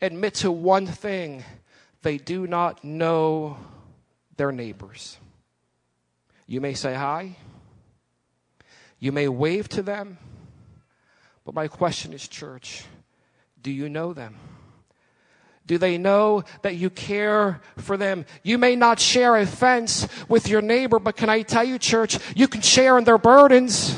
admit 0.00 0.34
to 0.34 0.50
one 0.50 0.86
thing 0.86 1.44
they 2.02 2.16
do 2.16 2.46
not 2.46 2.82
know 2.84 3.58
their 4.36 4.52
neighbors. 4.52 5.18
You 6.48 6.62
may 6.62 6.72
say 6.72 6.94
hi. 6.94 7.36
You 8.98 9.12
may 9.12 9.28
wave 9.28 9.68
to 9.68 9.82
them. 9.82 10.18
But 11.44 11.54
my 11.54 11.68
question 11.68 12.12
is, 12.12 12.26
church, 12.26 12.84
do 13.62 13.70
you 13.70 13.88
know 13.88 14.12
them? 14.14 14.36
Do 15.66 15.76
they 15.76 15.98
know 15.98 16.44
that 16.62 16.76
you 16.76 16.88
care 16.88 17.60
for 17.76 17.98
them? 17.98 18.24
You 18.42 18.56
may 18.56 18.74
not 18.74 18.98
share 18.98 19.36
a 19.36 19.44
fence 19.44 20.08
with 20.26 20.48
your 20.48 20.62
neighbor, 20.62 20.98
but 20.98 21.16
can 21.16 21.28
I 21.28 21.42
tell 21.42 21.64
you, 21.64 21.78
church, 21.78 22.18
you 22.34 22.48
can 22.48 22.62
share 22.62 22.96
in 22.96 23.04
their 23.04 23.18
burdens. 23.18 23.94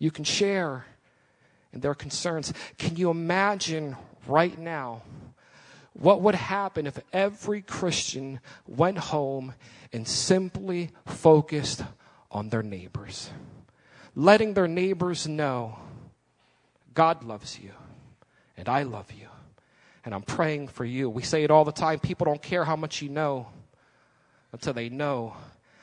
You 0.00 0.10
can 0.10 0.24
share 0.24 0.84
in 1.72 1.80
their 1.80 1.94
concerns. 1.94 2.52
Can 2.78 2.96
you 2.96 3.10
imagine 3.10 3.96
right 4.26 4.58
now 4.58 5.02
what 5.94 6.22
would 6.22 6.34
happen 6.34 6.86
if 6.86 6.98
every 7.12 7.62
Christian 7.62 8.40
went 8.66 8.98
home 8.98 9.54
and 9.92 10.08
simply 10.08 10.90
focused 11.06 11.82
on 12.30 12.48
their 12.48 12.62
neighbors? 12.62 13.30
Letting 14.14 14.54
their 14.54 14.68
neighbors 14.68 15.28
know 15.28 15.78
God 16.94 17.24
loves 17.24 17.58
you 17.58 17.72
and 18.56 18.68
I 18.68 18.82
love 18.82 19.12
you 19.12 19.28
and 20.04 20.14
I'm 20.14 20.22
praying 20.22 20.68
for 20.68 20.84
you. 20.84 21.08
We 21.08 21.22
say 21.22 21.44
it 21.44 21.50
all 21.50 21.64
the 21.64 21.72
time 21.72 22.00
people 22.00 22.24
don't 22.24 22.42
care 22.42 22.64
how 22.64 22.76
much 22.76 23.02
you 23.02 23.08
know 23.08 23.48
until 24.52 24.72
they 24.72 24.88
know 24.88 25.36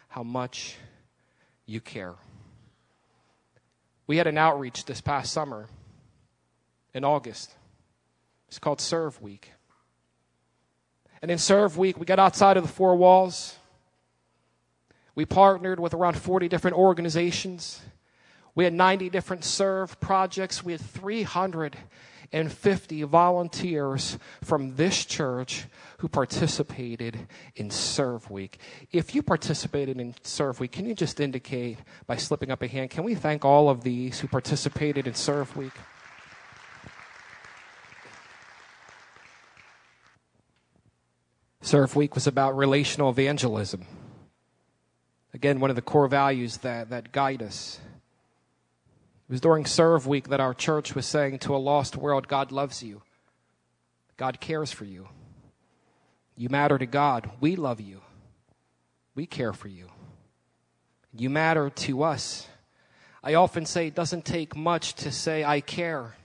how 0.08 0.24
much 0.24 0.76
you 1.65 1.82
care. 1.82 2.15
We 4.08 4.17
had 4.17 4.28
an 4.28 4.39
outreach 4.39 4.86
this 4.86 5.02
past 5.02 5.32
summer 5.32 5.67
in 6.95 7.04
August. 7.04 7.54
It's 8.48 8.58
called 8.58 8.82
Serve 8.82 9.22
Week. 9.22 9.52
And 11.21 11.29
in 11.29 11.38
Serve 11.38 11.77
Week, 11.77 11.99
we 11.99 12.05
got 12.05 12.19
outside 12.19 12.58
of 12.58 12.63
the 12.63 12.69
four 12.69 12.95
walls. 12.95 13.58
We 15.15 15.25
partnered 15.25 15.79
with 15.79 15.93
around 15.93 16.17
40 16.17 16.47
different 16.47 16.77
organizations. 16.77 17.82
We 18.55 18.63
had 18.63 18.73
90 18.73 19.10
different 19.10 19.43
serve 19.43 19.99
projects. 19.99 20.63
We 20.63 20.71
had 20.71 20.82
350 20.82 23.03
volunteers 23.03 24.17
from 24.43 24.75
this 24.75 25.05
church 25.05 25.65
who 25.97 26.08
participated 26.08 27.27
in 27.55 27.69
Serve 27.69 28.32
Week. 28.32 28.60
If 28.91 29.13
you 29.13 29.21
participated 29.21 29.99
in 29.99 30.15
Serve 30.23 30.62
Week, 30.62 30.71
can 30.71 30.86
you 30.86 30.95
just 30.95 31.19
indicate 31.19 31.79
by 32.08 32.15
slipping 32.15 32.49
up 32.49 32.62
a 32.62 32.67
hand? 32.67 32.91
Can 32.91 33.03
we 33.03 33.15
thank 33.15 33.43
all 33.43 33.69
of 33.69 33.84
these 33.84 34.21
who 34.21 34.29
participated 34.29 35.05
in 35.05 35.15
Serve 35.15 35.58
Week? 35.58 35.73
Serve 41.62 41.95
Week 41.95 42.15
was 42.15 42.28
about 42.28 42.56
relational 42.56 43.10
evangelism. 43.10 43.86
Again, 45.34 45.60
one 45.60 45.69
of 45.69 45.76
the 45.76 45.82
core 45.82 46.08
values 46.08 46.58
that, 46.58 46.89
that 46.89 47.12
guide 47.12 47.43
us. 47.43 47.80
It 49.28 49.34
was 49.34 49.41
during 49.41 49.65
Serve 49.65 50.08
Week 50.08 50.30
that 50.30 50.39
our 50.39 50.54
church 50.54 50.95
was 50.95 51.06
saying 51.06 51.39
to 51.39 51.56
a 51.56 51.58
lost 51.58 51.95
world, 51.95 52.28
God 52.28 52.52
loves 52.52 52.82
you. 52.82 53.02
God 54.17 54.39
cares 54.39 54.72
for 54.72 54.86
you. 54.86 55.10
You 56.36 56.50
matter 56.50 56.78
to 56.78 56.86
God. 56.86 57.30
We 57.39 57.56
love 57.56 57.82
you. 57.82 58.02
We 59.13 59.26
care 59.26 59.54
for 59.54 59.67
you. 59.67 59.89
You 61.13 61.30
matter 61.30 61.69
to 61.69 62.04
us. 62.04 62.48
I 63.22 63.34
often 63.34 63.65
say 63.65 63.88
it 63.88 63.95
doesn't 63.95 64.24
take 64.24 64.56
much 64.56 64.93
to 64.95 65.12
say, 65.12 65.43
I 65.43 65.60
care. 65.60 66.15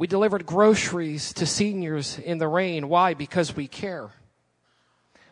We 0.00 0.06
delivered 0.06 0.46
groceries 0.46 1.34
to 1.34 1.44
seniors 1.44 2.18
in 2.18 2.38
the 2.38 2.48
rain. 2.48 2.88
Why? 2.88 3.12
Because 3.12 3.54
we 3.54 3.68
care. 3.68 4.08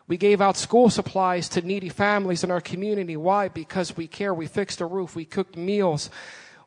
We 0.07 0.15
gave 0.15 0.41
out 0.41 0.57
school 0.57 0.91
supplies 0.91 1.49
to 1.49 1.63
needy 1.63 1.89
families 1.89 2.43
in 2.43 2.51
our 2.51 2.61
community. 2.61 3.17
Why? 3.17 3.47
Because 3.47 3.97
we 3.97 4.05
care. 4.05 4.31
We 4.31 4.45
fixed 4.45 4.79
a 4.79 4.85
roof. 4.85 5.15
We 5.15 5.25
cooked 5.25 5.57
meals. 5.57 6.11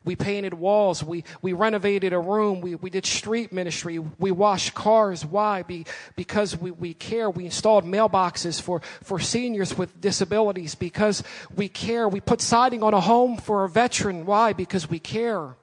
We 0.03 0.17
painted 0.17 0.53
walls. 0.53 1.01
We, 1.01 1.23
we 1.41 1.53
renovated 1.53 2.11
a 2.11 2.19
room. 2.19 2.59
We, 2.59 2.75
we 2.75 2.89
did 2.89 3.05
street 3.05 3.53
ministry. 3.53 3.99
We 3.99 4.31
washed 4.31 4.73
cars. 4.73 5.25
Why? 5.25 5.63
Be, 5.63 5.85
because 6.17 6.57
we, 6.57 6.71
we 6.71 6.93
care. 6.93 7.29
We 7.29 7.45
installed 7.45 7.85
mailboxes 7.85 8.61
for, 8.61 8.81
for 9.01 9.17
seniors 9.17 9.77
with 9.77 10.01
disabilities. 10.01 10.75
Because 10.75 11.23
we 11.55 11.69
care. 11.69 12.09
We 12.09 12.19
put 12.19 12.41
siding 12.41 12.83
on 12.83 12.93
a 12.93 12.99
home 12.99 13.37
for 13.37 13.63
a 13.63 13.69
veteran. 13.69 14.25
Why? 14.25 14.51
Because 14.51 14.89
we 14.89 14.99
care. 14.99 15.55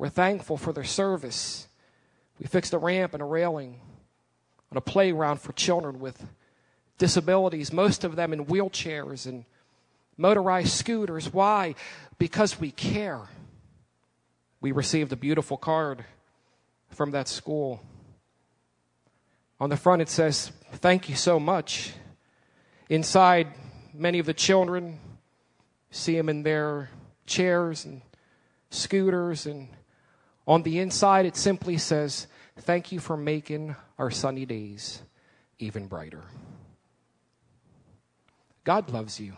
We're 0.00 0.08
thankful 0.08 0.56
for 0.56 0.72
their 0.72 0.82
service. 0.82 1.68
We 2.38 2.46
fixed 2.46 2.72
a 2.72 2.78
ramp 2.78 3.12
and 3.12 3.22
a 3.22 3.26
railing 3.26 3.82
on 4.72 4.78
a 4.78 4.80
playground 4.80 5.42
for 5.42 5.52
children 5.52 6.00
with 6.00 6.26
disabilities, 6.96 7.70
most 7.70 8.02
of 8.02 8.16
them 8.16 8.32
in 8.32 8.46
wheelchairs 8.46 9.26
and 9.26 9.44
motorized 10.16 10.70
scooters. 10.70 11.30
Why? 11.30 11.74
Because 12.18 12.58
we 12.58 12.70
care. 12.70 13.28
We 14.62 14.72
received 14.72 15.12
a 15.12 15.16
beautiful 15.16 15.58
card 15.58 16.06
from 16.88 17.10
that 17.10 17.28
school. 17.28 17.82
On 19.60 19.68
the 19.68 19.76
front, 19.76 20.00
it 20.00 20.08
says, 20.08 20.50
Thank 20.76 21.10
you 21.10 21.14
so 21.14 21.38
much. 21.38 21.92
Inside, 22.88 23.48
many 23.92 24.18
of 24.18 24.24
the 24.24 24.32
children 24.32 24.98
see 25.90 26.16
them 26.16 26.30
in 26.30 26.42
their 26.42 26.88
chairs 27.26 27.84
and 27.84 28.00
scooters 28.70 29.44
and 29.44 29.68
on 30.50 30.64
the 30.64 30.80
inside, 30.80 31.26
it 31.26 31.36
simply 31.36 31.78
says, 31.78 32.26
Thank 32.58 32.90
you 32.90 32.98
for 32.98 33.16
making 33.16 33.76
our 33.98 34.10
sunny 34.10 34.44
days 34.44 35.00
even 35.60 35.86
brighter. 35.86 36.24
God 38.64 38.90
loves 38.90 39.20
you. 39.20 39.34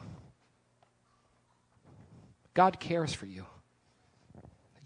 God 2.55 2.81
cares 2.81 3.13
for 3.13 3.27
you. 3.27 3.45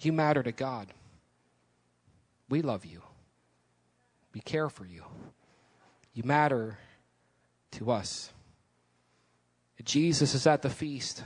You 0.01 0.13
matter 0.13 0.43
to 0.43 0.51
God. 0.51 0.93
We 2.49 2.61
love 2.61 2.85
you. 2.85 3.03
We 4.35 4.41
care 4.41 4.69
for 4.69 4.85
you. 4.85 5.05
You 6.13 6.25
matter 6.25 6.77
to 7.73 7.93
us. 7.93 8.33
Jesus 9.85 10.35
is 10.35 10.45
at 10.49 10.63
the 10.63 10.71
feast 10.71 11.23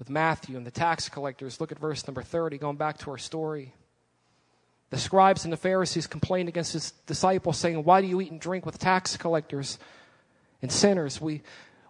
with 0.00 0.10
Matthew 0.10 0.56
and 0.56 0.66
the 0.66 0.72
tax 0.72 1.08
collectors. 1.08 1.60
Look 1.60 1.70
at 1.70 1.78
verse 1.78 2.08
number 2.08 2.22
30, 2.22 2.58
going 2.58 2.76
back 2.76 2.98
to 2.98 3.12
our 3.12 3.18
story. 3.18 3.72
The 4.94 5.00
scribes 5.00 5.42
and 5.42 5.52
the 5.52 5.56
Pharisees 5.56 6.06
complained 6.06 6.48
against 6.48 6.72
his 6.72 6.92
disciples, 7.08 7.58
saying, 7.58 7.82
Why 7.82 8.00
do 8.00 8.06
you 8.06 8.20
eat 8.20 8.30
and 8.30 8.40
drink 8.40 8.64
with 8.64 8.78
tax 8.78 9.16
collectors 9.16 9.76
and 10.62 10.70
sinners? 10.70 11.20
We, 11.20 11.42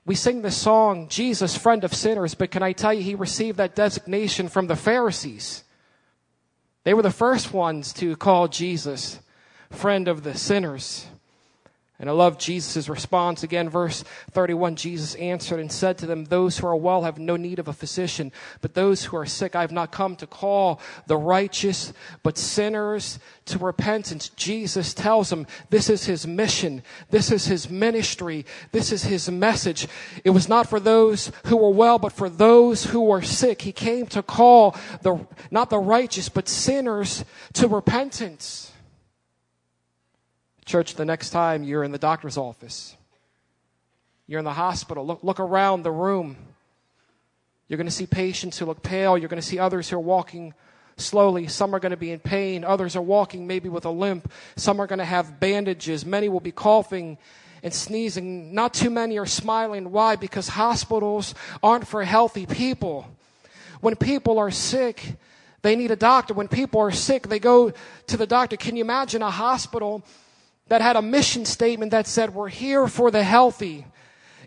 we 0.06 0.14
sing 0.14 0.40
the 0.40 0.50
song, 0.50 1.08
Jesus, 1.10 1.54
friend 1.54 1.84
of 1.84 1.92
sinners, 1.92 2.34
but 2.34 2.50
can 2.50 2.62
I 2.62 2.72
tell 2.72 2.94
you, 2.94 3.02
he 3.02 3.14
received 3.14 3.58
that 3.58 3.74
designation 3.74 4.48
from 4.48 4.68
the 4.68 4.74
Pharisees. 4.74 5.64
They 6.84 6.94
were 6.94 7.02
the 7.02 7.10
first 7.10 7.52
ones 7.52 7.92
to 7.92 8.16
call 8.16 8.48
Jesus 8.48 9.20
friend 9.70 10.08
of 10.08 10.22
the 10.22 10.32
sinners. 10.32 11.04
And 12.00 12.10
I 12.10 12.12
love 12.12 12.38
Jesus' 12.38 12.88
response 12.88 13.44
again, 13.44 13.68
verse 13.68 14.02
31. 14.32 14.74
Jesus 14.74 15.14
answered 15.14 15.60
and 15.60 15.70
said 15.70 15.96
to 15.98 16.06
them, 16.06 16.24
Those 16.24 16.58
who 16.58 16.66
are 16.66 16.74
well 16.74 17.04
have 17.04 17.20
no 17.20 17.36
need 17.36 17.60
of 17.60 17.68
a 17.68 17.72
physician, 17.72 18.32
but 18.60 18.74
those 18.74 19.04
who 19.04 19.16
are 19.16 19.24
sick 19.24 19.54
I 19.54 19.60
have 19.60 19.70
not 19.70 19.92
come 19.92 20.16
to 20.16 20.26
call 20.26 20.80
the 21.06 21.16
righteous, 21.16 21.92
but 22.24 22.36
sinners 22.36 23.20
to 23.44 23.58
repentance. 23.58 24.30
Jesus 24.30 24.92
tells 24.92 25.30
them 25.30 25.46
this 25.70 25.88
is 25.88 26.04
his 26.04 26.26
mission. 26.26 26.82
This 27.10 27.30
is 27.30 27.46
his 27.46 27.70
ministry. 27.70 28.44
This 28.72 28.90
is 28.90 29.04
his 29.04 29.30
message. 29.30 29.86
It 30.24 30.30
was 30.30 30.48
not 30.48 30.68
for 30.68 30.80
those 30.80 31.30
who 31.46 31.56
were 31.56 31.70
well, 31.70 32.00
but 32.00 32.12
for 32.12 32.28
those 32.28 32.86
who 32.86 33.02
were 33.02 33.22
sick. 33.22 33.62
He 33.62 33.72
came 33.72 34.08
to 34.08 34.22
call 34.24 34.76
the, 35.02 35.24
not 35.52 35.70
the 35.70 35.78
righteous, 35.78 36.28
but 36.28 36.48
sinners 36.48 37.24
to 37.52 37.68
repentance. 37.68 38.72
Church, 40.64 40.94
the 40.94 41.04
next 41.04 41.30
time 41.30 41.62
you're 41.62 41.84
in 41.84 41.92
the 41.92 41.98
doctor's 41.98 42.36
office, 42.36 42.96
you're 44.26 44.38
in 44.38 44.44
the 44.44 44.52
hospital, 44.52 45.06
look, 45.06 45.22
look 45.22 45.40
around 45.40 45.82
the 45.82 45.92
room. 45.92 46.36
You're 47.68 47.76
going 47.76 47.86
to 47.86 47.92
see 47.92 48.06
patients 48.06 48.58
who 48.58 48.66
look 48.66 48.82
pale. 48.82 49.16
You're 49.18 49.28
going 49.28 49.40
to 49.40 49.46
see 49.46 49.58
others 49.58 49.90
who 49.90 49.96
are 49.96 50.00
walking 50.00 50.54
slowly. 50.96 51.48
Some 51.48 51.74
are 51.74 51.80
going 51.80 51.90
to 51.90 51.96
be 51.96 52.10
in 52.10 52.20
pain. 52.20 52.64
Others 52.64 52.96
are 52.96 53.02
walking 53.02 53.46
maybe 53.46 53.68
with 53.68 53.84
a 53.84 53.90
limp. 53.90 54.30
Some 54.56 54.80
are 54.80 54.86
going 54.86 54.98
to 54.98 55.04
have 55.04 55.40
bandages. 55.40 56.06
Many 56.06 56.28
will 56.28 56.40
be 56.40 56.52
coughing 56.52 57.18
and 57.62 57.72
sneezing. 57.72 58.54
Not 58.54 58.74
too 58.74 58.90
many 58.90 59.18
are 59.18 59.26
smiling. 59.26 59.90
Why? 59.90 60.16
Because 60.16 60.48
hospitals 60.48 61.34
aren't 61.62 61.86
for 61.86 62.04
healthy 62.04 62.46
people. 62.46 63.06
When 63.80 63.96
people 63.96 64.38
are 64.38 64.50
sick, 64.50 65.16
they 65.62 65.76
need 65.76 65.90
a 65.90 65.96
doctor. 65.96 66.34
When 66.34 66.48
people 66.48 66.80
are 66.80 66.92
sick, 66.92 67.28
they 67.28 67.38
go 67.38 67.72
to 68.06 68.16
the 68.16 68.26
doctor. 68.26 68.56
Can 68.56 68.76
you 68.76 68.84
imagine 68.84 69.22
a 69.22 69.30
hospital 69.30 70.04
that 70.68 70.80
had 70.80 70.96
a 70.96 71.02
mission 71.02 71.44
statement 71.44 71.90
that 71.90 72.06
said, 72.06 72.34
We're 72.34 72.48
here 72.48 72.86
for 72.86 73.10
the 73.10 73.22
healthy. 73.22 73.86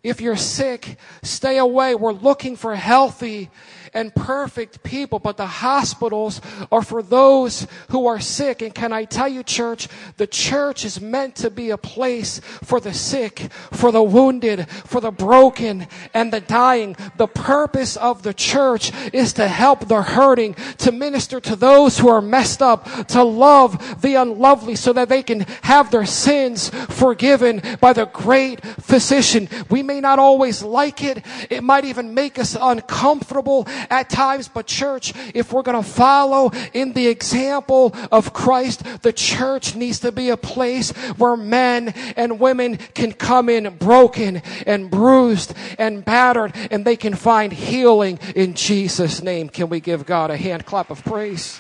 If 0.04 0.22
you're 0.22 0.36
sick, 0.36 0.98
stay 1.24 1.58
away. 1.58 1.96
We're 1.96 2.12
looking 2.12 2.56
for 2.56 2.76
healthy 2.76 3.50
and 3.94 4.14
perfect 4.14 4.84
people, 4.84 5.18
but 5.18 5.38
the 5.38 5.48
hospitals 5.48 6.42
are 6.72 6.84
for 6.84 7.02
those 7.02 7.68
who 7.90 8.08
are 8.08 8.20
sick. 8.20 8.62
And 8.62 8.74
can 8.74 8.94
I 8.94 9.06
tell 9.06 9.28
you, 9.28 9.44
church, 9.44 9.88
the 10.18 10.28
church 10.28 10.86
is 10.86 11.02
meant 11.02 11.36
to 11.38 11.50
be 11.50 11.72
a 11.72 11.78
place 11.78 12.40
for 12.64 12.80
the 12.80 12.94
sick, 12.94 13.40
for 13.72 13.92
the 13.92 14.04
wounded, 14.04 14.70
for 14.70 15.02
the 15.02 15.12
broken, 15.12 15.88
and 16.14 16.32
the 16.32 16.42
dying. 16.42 16.96
The 17.18 17.28
purpose 17.28 17.98
of 17.98 18.24
the 18.24 18.34
church 18.34 18.92
is 19.14 19.34
to 19.34 19.48
help 19.48 19.88
the 19.88 20.02
hurting, 20.02 20.56
to 20.80 20.92
minister 20.92 21.40
to 21.42 21.56
those 21.56 21.98
who 21.98 22.10
are 22.10 22.22
messed 22.22 22.62
up, 22.62 23.08
to 23.08 23.24
love 23.24 24.02
the 24.02 24.16
unlovely 24.16 24.76
so 24.76 24.94
that 24.94 25.10
they 25.10 25.24
can 25.24 25.42
have 25.64 25.92
their 25.92 26.06
sins 26.06 26.70
forgiven 26.70 27.62
by 27.80 27.94
the 27.94 28.06
great 28.06 28.64
physician. 28.64 29.50
We 29.70 29.84
may 29.88 30.02
not 30.02 30.20
always 30.20 30.62
like 30.62 31.04
it. 31.04 31.26
It 31.50 31.64
might 31.64 31.86
even 31.86 32.14
make 32.14 32.38
us 32.38 32.56
uncomfortable 32.60 33.66
at 33.90 34.10
times, 34.10 34.48
but 34.48 34.68
church, 34.68 35.14
if 35.34 35.52
we're 35.52 35.64
going 35.64 35.82
to 35.82 35.90
follow 35.90 36.52
in 36.74 36.94
the 36.94 37.08
example 37.08 37.96
of 38.12 38.34
Christ, 38.34 38.84
the 39.02 39.14
church 39.14 39.76
needs 39.76 40.00
to 40.02 40.12
be 40.12 40.30
a 40.30 40.38
place 40.38 40.92
where 41.18 41.38
men 41.38 41.90
and 42.16 42.40
women 42.40 42.78
can 42.94 43.14
come 43.14 43.50
in 43.50 43.76
broken 43.78 44.42
and 44.66 44.92
bruised 44.92 45.54
and 45.80 46.04
battered 46.04 46.54
and 46.70 46.86
they 46.86 46.96
can 46.96 47.16
find 47.16 47.54
healing 47.54 48.20
in 48.36 48.54
Jesus' 48.54 49.24
name. 49.24 49.50
Can 49.50 49.70
we 49.70 49.80
give 49.80 50.06
God 50.06 50.30
a 50.30 50.38
hand 50.38 50.66
clap 50.66 50.90
of 50.90 51.04
praise? 51.04 51.60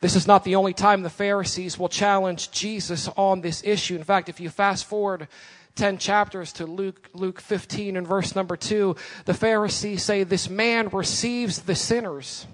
This 0.00 0.16
is 0.16 0.26
not 0.26 0.44
the 0.44 0.56
only 0.56 0.72
time 0.72 1.02
the 1.02 1.10
Pharisees 1.10 1.78
will 1.78 1.88
challenge 1.88 2.50
Jesus 2.50 3.08
on 3.16 3.42
this 3.42 3.62
issue. 3.64 3.96
In 3.96 4.04
fact, 4.04 4.28
if 4.28 4.40
you 4.40 4.48
fast 4.48 4.86
forward 4.86 5.28
10 5.74 5.98
chapters 5.98 6.52
to 6.54 6.66
Luke, 6.66 7.10
Luke 7.12 7.40
15 7.40 7.96
and 7.96 8.06
verse 8.06 8.34
number 8.34 8.56
2, 8.56 8.96
the 9.26 9.34
Pharisees 9.34 10.02
say, 10.02 10.24
This 10.24 10.48
man 10.48 10.88
receives 10.88 11.60
the 11.62 11.74
sinners 11.74 12.46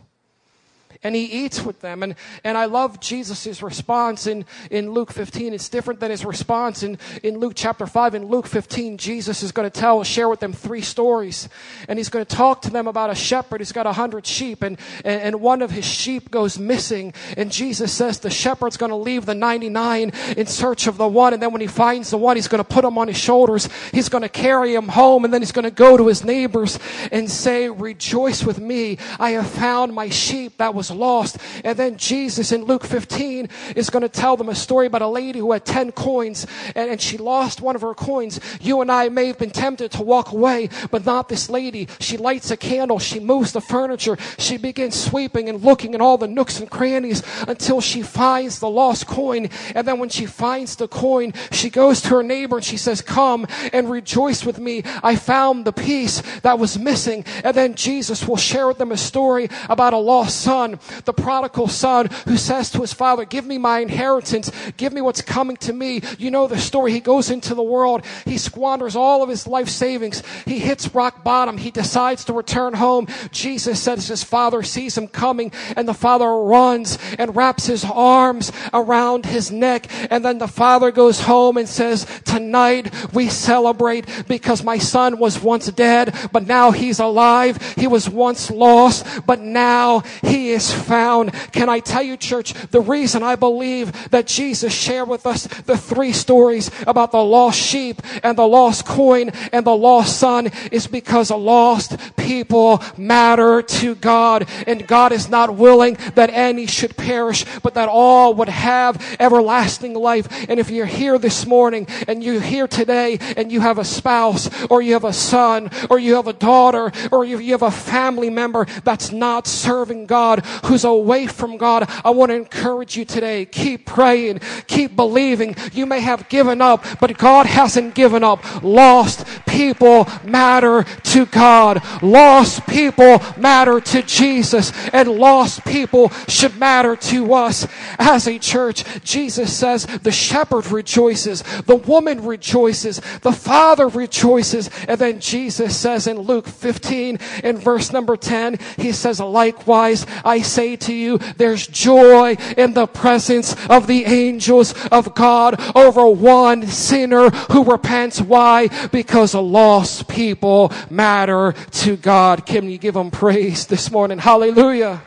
and 1.06 1.14
he 1.14 1.24
eats 1.24 1.62
with 1.62 1.80
them. 1.80 2.02
And, 2.02 2.16
and 2.42 2.58
I 2.58 2.64
love 2.64 2.98
Jesus' 2.98 3.62
response 3.62 4.26
in, 4.26 4.44
in 4.72 4.90
Luke 4.90 5.12
15. 5.12 5.54
It's 5.54 5.68
different 5.68 6.00
than 6.00 6.10
his 6.10 6.24
response 6.24 6.82
in, 6.82 6.98
in 7.22 7.38
Luke 7.38 7.52
chapter 7.54 7.86
5. 7.86 8.16
In 8.16 8.26
Luke 8.26 8.48
15, 8.48 8.98
Jesus 8.98 9.44
is 9.44 9.52
going 9.52 9.70
to 9.70 9.80
tell, 9.80 10.02
share 10.02 10.28
with 10.28 10.40
them 10.40 10.52
three 10.52 10.82
stories. 10.82 11.48
And 11.86 11.96
he's 11.96 12.08
going 12.08 12.26
to 12.26 12.36
talk 12.36 12.60
to 12.62 12.70
them 12.70 12.88
about 12.88 13.10
a 13.10 13.14
shepherd 13.14 13.60
who's 13.60 13.70
got 13.70 13.86
a 13.86 13.92
hundred 13.92 14.26
sheep 14.26 14.64
and, 14.64 14.78
and, 15.04 15.22
and 15.22 15.40
one 15.40 15.62
of 15.62 15.70
his 15.70 15.84
sheep 15.84 16.28
goes 16.28 16.58
missing. 16.58 17.14
And 17.36 17.52
Jesus 17.52 17.92
says 17.92 18.18
the 18.18 18.28
shepherd's 18.28 18.76
going 18.76 18.90
to 18.90 18.96
leave 18.96 19.26
the 19.26 19.34
99 19.34 20.10
in 20.36 20.46
search 20.46 20.88
of 20.88 20.96
the 20.96 21.06
one. 21.06 21.34
And 21.34 21.40
then 21.40 21.52
when 21.52 21.60
he 21.60 21.68
finds 21.68 22.10
the 22.10 22.18
one, 22.18 22.34
he's 22.34 22.48
going 22.48 22.64
to 22.64 22.68
put 22.68 22.84
him 22.84 22.98
on 22.98 23.06
his 23.06 23.16
shoulders. 23.16 23.68
He's 23.92 24.08
going 24.08 24.22
to 24.22 24.28
carry 24.28 24.74
him 24.74 24.88
home. 24.88 25.24
And 25.24 25.32
then 25.32 25.40
he's 25.40 25.52
going 25.52 25.66
to 25.66 25.70
go 25.70 25.96
to 25.96 26.08
his 26.08 26.24
neighbors 26.24 26.80
and 27.12 27.30
say, 27.30 27.68
rejoice 27.68 28.42
with 28.42 28.58
me. 28.58 28.98
I 29.20 29.30
have 29.30 29.46
found 29.46 29.94
my 29.94 30.08
sheep 30.08 30.56
that 30.56 30.74
was 30.74 30.90
lost. 30.96 31.38
And 31.64 31.78
then 31.78 31.96
Jesus 31.96 32.52
in 32.52 32.64
Luke 32.64 32.84
15 32.84 33.48
is 33.76 33.90
going 33.90 34.02
to 34.02 34.08
tell 34.08 34.36
them 34.36 34.48
a 34.48 34.54
story 34.54 34.86
about 34.86 35.02
a 35.02 35.08
lady 35.08 35.38
who 35.38 35.52
had 35.52 35.64
10 35.64 35.92
coins 35.92 36.46
and, 36.74 36.90
and 36.90 37.00
she 37.00 37.18
lost 37.18 37.60
one 37.60 37.76
of 37.76 37.82
her 37.82 37.94
coins. 37.94 38.40
You 38.60 38.80
and 38.80 38.90
I 38.90 39.08
may 39.08 39.26
have 39.26 39.38
been 39.38 39.50
tempted 39.50 39.92
to 39.92 40.02
walk 40.02 40.32
away, 40.32 40.68
but 40.90 41.04
not 41.04 41.28
this 41.28 41.48
lady. 41.48 41.88
She 42.00 42.16
lights 42.16 42.50
a 42.50 42.56
candle. 42.56 42.98
She 42.98 43.20
moves 43.20 43.52
the 43.52 43.60
furniture. 43.60 44.16
She 44.38 44.56
begins 44.56 44.98
sweeping 44.98 45.48
and 45.48 45.62
looking 45.62 45.94
in 45.94 46.00
all 46.00 46.18
the 46.18 46.28
nooks 46.28 46.60
and 46.60 46.70
crannies 46.70 47.22
until 47.46 47.80
she 47.80 48.02
finds 48.02 48.58
the 48.58 48.70
lost 48.70 49.06
coin. 49.06 49.48
And 49.74 49.86
then 49.86 49.98
when 49.98 50.08
she 50.08 50.26
finds 50.26 50.76
the 50.76 50.88
coin, 50.88 51.32
she 51.52 51.70
goes 51.70 52.00
to 52.02 52.08
her 52.10 52.22
neighbor 52.22 52.56
and 52.56 52.64
she 52.64 52.76
says, 52.76 53.00
come 53.00 53.46
and 53.72 53.90
rejoice 53.90 54.44
with 54.44 54.58
me. 54.58 54.82
I 55.02 55.16
found 55.16 55.64
the 55.64 55.72
piece 55.72 56.22
that 56.40 56.58
was 56.58 56.78
missing. 56.78 57.24
And 57.44 57.56
then 57.56 57.74
Jesus 57.74 58.26
will 58.26 58.36
share 58.36 58.68
with 58.68 58.78
them 58.78 58.92
a 58.92 58.96
story 58.96 59.48
about 59.68 59.92
a 59.92 59.98
lost 59.98 60.40
son 60.40 60.78
the 61.04 61.12
prodigal 61.12 61.68
son 61.68 62.08
who 62.26 62.36
says 62.36 62.70
to 62.70 62.80
his 62.80 62.92
father, 62.92 63.24
give 63.24 63.46
me 63.46 63.58
my 63.58 63.80
inheritance. 63.80 64.50
Give 64.76 64.92
me 64.92 65.00
what's 65.00 65.22
coming 65.22 65.56
to 65.58 65.72
me. 65.72 66.02
You 66.18 66.30
know 66.30 66.46
the 66.46 66.58
story. 66.58 66.92
He 66.92 67.00
goes 67.00 67.30
into 67.30 67.54
the 67.54 67.62
world. 67.62 68.04
He 68.24 68.38
squanders 68.38 68.96
all 68.96 69.22
of 69.22 69.28
his 69.28 69.46
life 69.46 69.68
savings. 69.68 70.22
He 70.44 70.58
hits 70.58 70.94
rock 70.94 71.24
bottom. 71.24 71.58
He 71.58 71.70
decides 71.70 72.24
to 72.24 72.32
return 72.32 72.74
home. 72.74 73.06
Jesus 73.30 73.82
says 73.82 74.08
his 74.08 74.24
father 74.24 74.62
sees 74.62 74.96
him 74.96 75.08
coming 75.08 75.52
and 75.76 75.88
the 75.88 75.94
father 75.94 76.42
runs 76.42 76.98
and 77.18 77.34
wraps 77.36 77.66
his 77.66 77.84
arms 77.84 78.52
around 78.72 79.26
his 79.26 79.50
neck. 79.50 79.86
And 80.10 80.24
then 80.24 80.38
the 80.38 80.48
father 80.48 80.90
goes 80.90 81.20
home 81.20 81.56
and 81.56 81.68
says, 81.68 82.06
tonight 82.24 82.92
we 83.12 83.28
celebrate 83.28 84.06
because 84.28 84.62
my 84.62 84.78
son 84.78 85.18
was 85.18 85.40
once 85.40 85.66
dead, 85.68 86.14
but 86.32 86.46
now 86.46 86.70
he's 86.70 86.98
alive. 86.98 87.74
He 87.76 87.86
was 87.86 88.08
once 88.08 88.50
lost, 88.50 89.06
but 89.26 89.40
now 89.40 90.00
he 90.22 90.50
is 90.50 90.65
found. 90.72 91.32
Can 91.52 91.68
I 91.68 91.80
tell 91.80 92.02
you, 92.02 92.16
church, 92.16 92.54
the 92.70 92.80
reason 92.80 93.22
I 93.22 93.36
believe 93.36 94.10
that 94.10 94.26
Jesus 94.26 94.72
shared 94.72 95.08
with 95.08 95.26
us 95.26 95.46
the 95.46 95.76
three 95.76 96.12
stories 96.12 96.70
about 96.86 97.12
the 97.12 97.24
lost 97.24 97.58
sheep 97.58 98.02
and 98.22 98.36
the 98.36 98.46
lost 98.46 98.86
coin 98.86 99.30
and 99.52 99.66
the 99.66 99.76
lost 99.76 100.18
son 100.18 100.50
is 100.72 100.86
because 100.86 101.30
a 101.30 101.36
lost 101.36 101.96
people 102.16 102.82
matter 102.96 103.62
to 103.62 103.94
God. 103.94 104.48
And 104.66 104.86
God 104.86 105.12
is 105.12 105.28
not 105.28 105.56
willing 105.56 105.96
that 106.14 106.30
any 106.30 106.66
should 106.66 106.96
perish, 106.96 107.44
but 107.62 107.74
that 107.74 107.88
all 107.88 108.34
would 108.34 108.48
have 108.48 109.16
everlasting 109.20 109.94
life. 109.94 110.28
And 110.48 110.58
if 110.60 110.70
you're 110.70 110.86
here 110.86 111.18
this 111.18 111.46
morning 111.46 111.86
and 112.08 112.22
you're 112.22 112.40
here 112.40 112.68
today 112.68 113.18
and 113.36 113.50
you 113.50 113.60
have 113.60 113.78
a 113.78 113.84
spouse 113.84 114.50
or 114.70 114.82
you 114.82 114.94
have 114.94 115.04
a 115.04 115.12
son 115.12 115.70
or 115.90 115.98
you 115.98 116.14
have 116.14 116.26
a 116.26 116.32
daughter 116.32 116.92
or 117.12 117.24
you 117.24 117.52
have 117.52 117.62
a 117.62 117.70
family 117.70 118.30
member 118.30 118.66
that's 118.84 119.12
not 119.12 119.46
serving 119.46 120.06
God, 120.06 120.44
who's 120.64 120.84
away 120.84 121.26
from 121.26 121.56
God, 121.56 121.88
I 122.04 122.10
want 122.10 122.30
to 122.30 122.36
encourage 122.36 122.96
you 122.96 123.04
today. 123.04 123.44
Keep 123.44 123.86
praying. 123.86 124.40
Keep 124.66 124.96
believing. 124.96 125.56
You 125.72 125.86
may 125.86 126.00
have 126.00 126.28
given 126.28 126.60
up, 126.60 126.84
but 127.00 127.18
God 127.18 127.46
hasn't 127.46 127.94
given 127.94 128.24
up. 128.24 128.62
Lost 128.62 129.26
people 129.46 130.08
matter 130.24 130.84
to 130.84 131.26
God. 131.26 131.82
Lost 132.02 132.66
people 132.66 133.22
matter 133.36 133.80
to 133.80 134.02
Jesus 134.02 134.72
and 134.92 135.08
lost 135.08 135.64
people 135.64 136.10
should 136.28 136.56
matter 136.58 136.96
to 136.96 137.34
us 137.34 137.66
as 137.98 138.26
a 138.26 138.38
church. 138.38 138.84
Jesus 139.02 139.56
says 139.56 139.86
the 139.86 140.12
shepherd 140.12 140.70
rejoices. 140.70 141.42
The 141.62 141.76
woman 141.76 142.24
rejoices. 142.24 143.00
The 143.20 143.32
father 143.32 143.88
rejoices. 143.88 144.70
And 144.88 145.00
then 145.00 145.20
Jesus 145.20 145.76
says 145.76 146.06
in 146.06 146.18
Luke 146.18 146.46
15 146.46 147.18
in 147.44 147.56
verse 147.58 147.92
number 147.92 148.16
10, 148.16 148.58
he 148.76 148.92
says, 148.92 149.20
likewise, 149.20 150.06
I 150.24 150.42
say 150.46 150.76
to 150.76 150.94
you, 150.94 151.18
there's 151.36 151.66
joy 151.66 152.36
in 152.56 152.74
the 152.74 152.86
presence 152.86 153.54
of 153.68 153.86
the 153.86 154.04
angels 154.04 154.74
of 154.88 155.14
God 155.14 155.60
over 155.76 156.06
one 156.06 156.66
sinner 156.66 157.30
who 157.30 157.64
repents. 157.64 158.20
Why? 158.20 158.68
Because 158.88 159.34
lost 159.34 160.08
people 160.08 160.72
matter 160.90 161.52
to 161.52 161.96
God. 161.96 162.46
Can 162.46 162.68
you 162.70 162.78
give 162.78 162.94
them 162.94 163.10
praise 163.10 163.66
this 163.66 163.90
morning? 163.90 164.18
Hallelujah. 164.18 165.02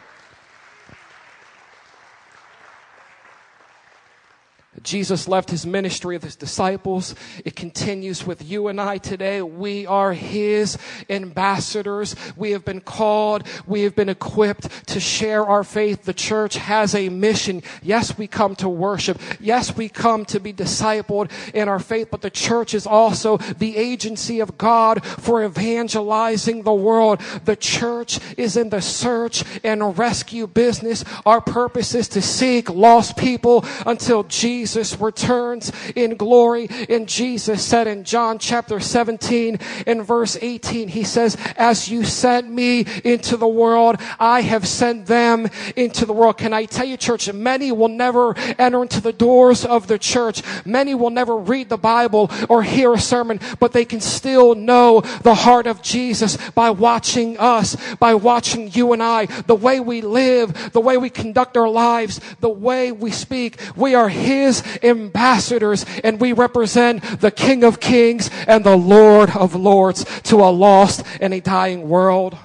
Jesus 4.83 5.27
left 5.27 5.49
his 5.49 5.65
ministry 5.65 6.15
of 6.15 6.23
his 6.23 6.35
disciples. 6.35 7.15
It 7.43 7.55
continues 7.55 8.25
with 8.25 8.43
you 8.43 8.67
and 8.67 8.79
I 8.79 8.97
today. 8.97 9.41
We 9.41 9.85
are 9.85 10.13
his 10.13 10.77
ambassadors. 11.09 12.15
We 12.35 12.51
have 12.51 12.63
been 12.63 12.81
called. 12.81 13.47
We 13.67 13.83
have 13.83 13.95
been 13.95 14.09
equipped 14.09 14.87
to 14.87 14.99
share 14.99 15.45
our 15.45 15.63
faith. 15.63 16.03
The 16.03 16.13
church 16.13 16.55
has 16.55 16.95
a 16.95 17.09
mission. 17.09 17.63
Yes, 17.81 18.17
we 18.17 18.27
come 18.27 18.55
to 18.57 18.69
worship. 18.69 19.19
Yes, 19.39 19.75
we 19.75 19.89
come 19.89 20.25
to 20.25 20.39
be 20.39 20.53
discipled 20.53 21.31
in 21.53 21.67
our 21.67 21.79
faith, 21.79 22.09
but 22.11 22.21
the 22.21 22.29
church 22.29 22.73
is 22.73 22.87
also 22.87 23.37
the 23.37 23.75
agency 23.77 24.39
of 24.39 24.57
God 24.57 25.03
for 25.03 25.43
evangelizing 25.43 26.63
the 26.63 26.73
world. 26.73 27.19
The 27.45 27.55
church 27.55 28.19
is 28.37 28.55
in 28.55 28.69
the 28.69 28.81
search 28.81 29.43
and 29.63 29.97
rescue 29.97 30.47
business. 30.47 31.03
Our 31.25 31.41
purpose 31.41 31.95
is 31.95 32.07
to 32.09 32.21
seek 32.21 32.69
lost 32.69 33.17
people 33.17 33.65
until 33.85 34.23
Jesus 34.23 34.68
returns 34.99 35.71
in 35.95 36.15
glory. 36.15 36.67
And 36.89 37.07
Jesus 37.07 37.63
said 37.63 37.87
in 37.87 38.03
John 38.03 38.39
chapter 38.39 38.79
17 38.79 39.59
in 39.85 40.03
verse 40.03 40.37
18, 40.41 40.87
he 40.89 41.03
says, 41.03 41.37
as 41.57 41.89
you 41.89 42.03
sent 42.03 42.49
me 42.49 42.85
into 43.03 43.37
the 43.37 43.47
world, 43.47 43.97
I 44.19 44.41
have 44.41 44.67
sent 44.67 45.05
them 45.05 45.49
into 45.75 46.05
the 46.05 46.13
world. 46.13 46.37
Can 46.37 46.53
I 46.53 46.65
tell 46.65 46.85
you, 46.85 46.97
church, 46.97 47.31
many 47.31 47.71
will 47.71 47.89
never 47.89 48.37
enter 48.37 48.81
into 48.81 49.01
the 49.01 49.13
doors 49.13 49.65
of 49.65 49.87
the 49.87 49.99
church. 49.99 50.41
Many 50.65 50.95
will 50.95 51.09
never 51.09 51.37
read 51.37 51.69
the 51.69 51.77
Bible 51.77 52.31
or 52.47 52.63
hear 52.63 52.93
a 52.93 52.99
sermon, 52.99 53.39
but 53.59 53.73
they 53.73 53.85
can 53.85 54.01
still 54.01 54.55
know 54.55 55.01
the 55.23 55.35
heart 55.35 55.67
of 55.67 55.81
Jesus 55.81 56.37
by 56.51 56.69
watching 56.69 57.37
us, 57.37 57.75
by 57.95 58.15
watching 58.15 58.71
you 58.71 58.93
and 58.93 59.03
I, 59.03 59.25
the 59.25 59.55
way 59.55 59.79
we 59.79 60.01
live, 60.01 60.71
the 60.71 60.81
way 60.81 60.97
we 60.97 61.09
conduct 61.09 61.57
our 61.57 61.69
lives, 61.69 62.19
the 62.39 62.49
way 62.49 62.91
we 62.91 63.11
speak. 63.11 63.59
We 63.75 63.95
are 63.95 64.09
His 64.09 64.58
ambassadors 64.83 65.85
and 66.03 66.19
we 66.19 66.33
represent 66.33 67.03
the 67.21 67.31
King 67.31 67.63
of 67.63 67.79
Kings 67.79 68.29
and 68.47 68.63
the 68.63 68.77
Lord 68.77 69.29
of 69.35 69.55
Lords 69.55 70.05
to 70.23 70.37
a 70.37 70.51
lost 70.51 71.03
and 71.21 71.33
a 71.33 71.41
dying 71.41 71.89
world. 71.89 72.37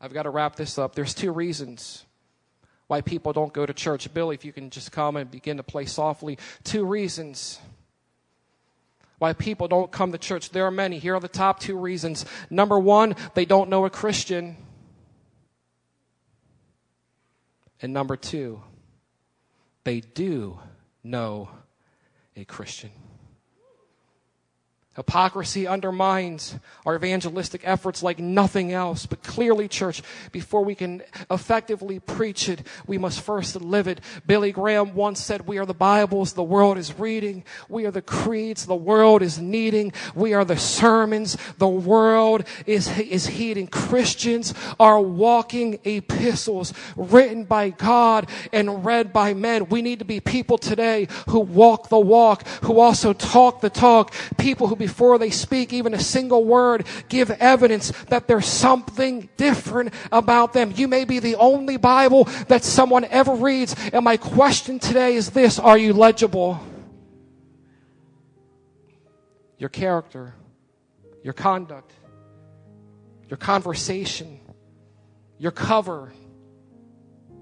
I've 0.00 0.12
got 0.12 0.24
to 0.24 0.30
wrap 0.30 0.56
this 0.56 0.78
up. 0.78 0.94
There's 0.94 1.14
two 1.14 1.32
reasons 1.32 2.04
why 2.86 3.00
people 3.00 3.32
don't 3.32 3.52
go 3.52 3.66
to 3.66 3.74
church. 3.74 4.12
Billy, 4.14 4.34
if 4.34 4.44
you 4.44 4.52
can 4.52 4.70
just 4.70 4.92
come 4.92 5.16
and 5.16 5.30
begin 5.30 5.56
to 5.56 5.62
play 5.62 5.86
softly. 5.86 6.38
Two 6.62 6.84
reasons 6.84 7.58
why 9.18 9.32
people 9.32 9.66
don't 9.66 9.90
come 9.90 10.12
to 10.12 10.18
church. 10.18 10.50
There 10.50 10.66
are 10.66 10.70
many. 10.70 10.98
Here 10.98 11.14
are 11.14 11.20
the 11.20 11.28
top 11.28 11.58
two 11.58 11.76
reasons. 11.76 12.24
Number 12.50 12.78
one, 12.78 13.16
they 13.34 13.44
don't 13.44 13.70
know 13.70 13.84
a 13.84 13.90
Christian. 13.90 14.56
And 17.80 17.92
number 17.92 18.16
two, 18.16 18.62
they 19.86 20.00
do 20.00 20.58
know 21.04 21.48
a 22.34 22.44
Christian. 22.44 22.90
Hypocrisy 24.96 25.66
undermines 25.66 26.58
our 26.86 26.96
evangelistic 26.96 27.60
efforts 27.64 28.02
like 28.02 28.18
nothing 28.18 28.72
else. 28.72 29.04
But 29.04 29.22
clearly, 29.22 29.68
church, 29.68 30.02
before 30.32 30.64
we 30.64 30.74
can 30.74 31.02
effectively 31.30 32.00
preach 32.00 32.48
it, 32.48 32.62
we 32.86 32.96
must 32.96 33.20
first 33.20 33.56
live 33.56 33.88
it. 33.88 34.00
Billy 34.26 34.52
Graham 34.52 34.94
once 34.94 35.22
said, 35.22 35.46
We 35.46 35.58
are 35.58 35.66
the 35.66 35.74
Bibles 35.74 36.32
the 36.32 36.42
world 36.42 36.78
is 36.78 36.98
reading. 36.98 37.44
We 37.68 37.84
are 37.84 37.90
the 37.90 38.00
creeds 38.00 38.64
the 38.64 38.74
world 38.74 39.20
is 39.20 39.38
needing. 39.38 39.92
We 40.14 40.32
are 40.32 40.46
the 40.46 40.56
sermons 40.56 41.36
the 41.58 41.68
world 41.68 42.44
is, 42.64 42.88
is 42.98 43.26
heeding. 43.26 43.66
Christians 43.66 44.54
are 44.80 45.00
walking 45.00 45.78
epistles 45.84 46.72
written 46.96 47.44
by 47.44 47.68
God 47.68 48.30
and 48.50 48.84
read 48.84 49.12
by 49.12 49.34
men. 49.34 49.68
We 49.68 49.82
need 49.82 49.98
to 49.98 50.06
be 50.06 50.20
people 50.20 50.56
today 50.56 51.08
who 51.28 51.40
walk 51.40 51.90
the 51.90 51.98
walk, 51.98 52.46
who 52.62 52.80
also 52.80 53.12
talk 53.12 53.60
the 53.60 53.68
talk, 53.68 54.14
people 54.38 54.68
who 54.68 54.85
before 54.86 55.18
they 55.18 55.30
speak 55.30 55.72
even 55.72 55.94
a 55.94 55.98
single 55.98 56.44
word, 56.44 56.86
give 57.08 57.28
evidence 57.32 57.90
that 58.04 58.28
there's 58.28 58.46
something 58.46 59.28
different 59.36 59.92
about 60.12 60.52
them. 60.52 60.72
You 60.76 60.86
may 60.86 61.04
be 61.04 61.18
the 61.18 61.34
only 61.34 61.76
Bible 61.76 62.28
that 62.46 62.62
someone 62.62 63.04
ever 63.06 63.34
reads. 63.34 63.74
And 63.92 64.04
my 64.04 64.16
question 64.16 64.78
today 64.78 65.16
is 65.16 65.30
this 65.30 65.58
Are 65.58 65.76
you 65.76 65.92
legible? 65.92 66.60
Your 69.58 69.70
character, 69.70 70.34
your 71.24 71.34
conduct, 71.34 71.92
your 73.28 73.38
conversation, 73.38 74.38
your 75.36 75.50
cover, 75.50 76.12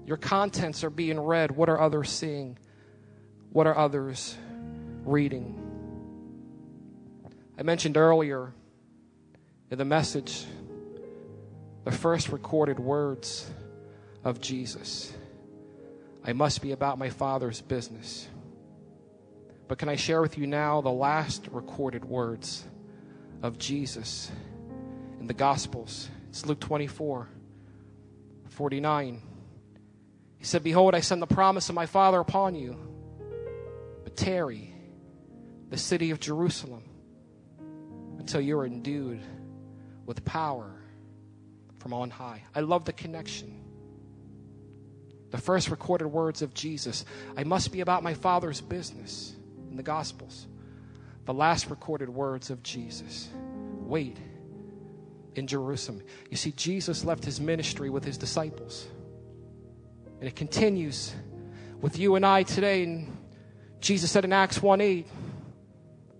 your 0.03 0.17
contents 0.17 0.83
are 0.83 0.89
being 0.89 1.19
read. 1.19 1.51
What 1.51 1.69
are 1.69 1.79
others 1.79 2.09
seeing? 2.09 2.57
What 3.51 3.67
are 3.67 3.77
others 3.77 4.35
reading? 5.03 5.64
I 7.57 7.63
mentioned 7.63 7.95
earlier 7.95 8.53
in 9.71 9.77
the 9.77 9.85
message 9.85 10.45
the 11.85 11.91
first 11.91 12.29
recorded 12.29 12.79
words 12.79 13.49
of 14.23 14.41
Jesus 14.41 15.13
I 16.27 16.33
must 16.33 16.63
be 16.63 16.71
about 16.71 16.97
my 16.97 17.11
Father's 17.11 17.61
business. 17.61 18.27
But 19.67 19.77
can 19.77 19.89
I 19.89 19.95
share 19.95 20.23
with 20.23 20.39
you 20.39 20.47
now 20.47 20.81
the 20.81 20.89
last 20.89 21.47
recorded 21.51 22.03
words 22.03 22.63
of 23.43 23.59
Jesus 23.59 24.31
in 25.19 25.27
the 25.27 25.35
Gospels? 25.35 26.09
It's 26.29 26.43
Luke 26.47 26.59
24 26.59 27.29
49. 28.49 29.21
He 30.39 30.45
said, 30.45 30.63
Behold, 30.63 30.95
I 30.95 31.01
send 31.01 31.21
the 31.21 31.27
promise 31.27 31.69
of 31.69 31.75
my 31.75 31.85
Father 31.85 32.19
upon 32.19 32.55
you, 32.55 32.75
but 34.03 34.15
tarry, 34.15 34.73
the 35.69 35.77
city 35.77 36.09
of 36.09 36.19
Jerusalem 36.19 36.84
until 38.25 38.41
you're 38.41 38.65
endued 38.65 39.21
with 40.07 40.25
power 40.25 40.71
from 41.77 41.93
on 41.93 42.09
high. 42.09 42.41
I 42.55 42.61
love 42.61 42.83
the 42.83 42.91
connection. 42.91 43.61
The 45.29 45.37
first 45.37 45.69
recorded 45.69 46.07
words 46.07 46.41
of 46.41 46.51
Jesus 46.55 47.05
I 47.37 47.43
must 47.43 47.71
be 47.71 47.81
about 47.81 48.01
my 48.01 48.15
Father's 48.15 48.61
business 48.61 49.35
in 49.69 49.77
the 49.77 49.83
Gospels. 49.83 50.47
The 51.25 51.35
last 51.35 51.69
recorded 51.69 52.09
words 52.09 52.49
of 52.49 52.63
Jesus 52.63 53.29
wait 53.81 54.17
in 55.35 55.45
Jerusalem. 55.45 56.01
You 56.31 56.37
see, 56.37 56.51
Jesus 56.53 57.05
left 57.05 57.23
his 57.25 57.39
ministry 57.39 57.91
with 57.91 58.03
his 58.03 58.17
disciples. 58.17 58.87
And 60.19 60.27
it 60.27 60.35
continues 60.35 61.13
with 61.79 61.99
you 61.99 62.15
and 62.15 62.25
I 62.25 62.41
today. 62.41 62.81
And 62.85 63.15
Jesus 63.81 64.09
said 64.09 64.25
in 64.25 64.33
Acts 64.33 64.63
1 64.63 64.81
8, 64.81 65.07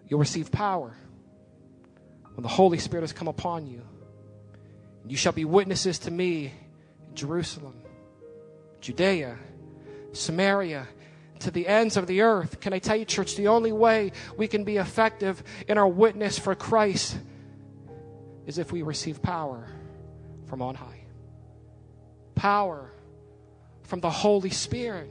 you'll 0.07 0.19
receive 0.19 0.51
power 0.51 0.95
when 2.35 2.43
the 2.43 2.49
Holy 2.49 2.77
Spirit 2.77 3.03
has 3.03 3.13
come 3.13 3.27
upon 3.27 3.67
you. 3.67 3.81
You 5.07 5.17
shall 5.17 5.31
be 5.31 5.45
witnesses 5.45 5.99
to 5.99 6.11
me 6.11 6.51
in 7.07 7.15
Jerusalem, 7.15 7.75
Judea, 8.81 9.37
Samaria, 10.13 10.87
to 11.39 11.51
the 11.51 11.67
ends 11.67 11.97
of 11.97 12.07
the 12.07 12.21
earth. 12.21 12.59
Can 12.59 12.73
I 12.73 12.79
tell 12.79 12.95
you, 12.95 13.05
church, 13.05 13.35
the 13.35 13.47
only 13.47 13.71
way 13.71 14.11
we 14.37 14.47
can 14.47 14.63
be 14.63 14.77
effective 14.77 15.43
in 15.67 15.77
our 15.77 15.87
witness 15.87 16.39
for 16.39 16.55
Christ 16.55 17.17
is 18.45 18.57
if 18.57 18.71
we 18.71 18.81
receive 18.81 19.21
power 19.21 19.67
from 20.47 20.61
on 20.61 20.75
high. 20.75 21.01
Power 22.35 22.91
from 23.83 23.99
the 23.99 24.09
Holy 24.09 24.49
Spirit. 24.49 25.09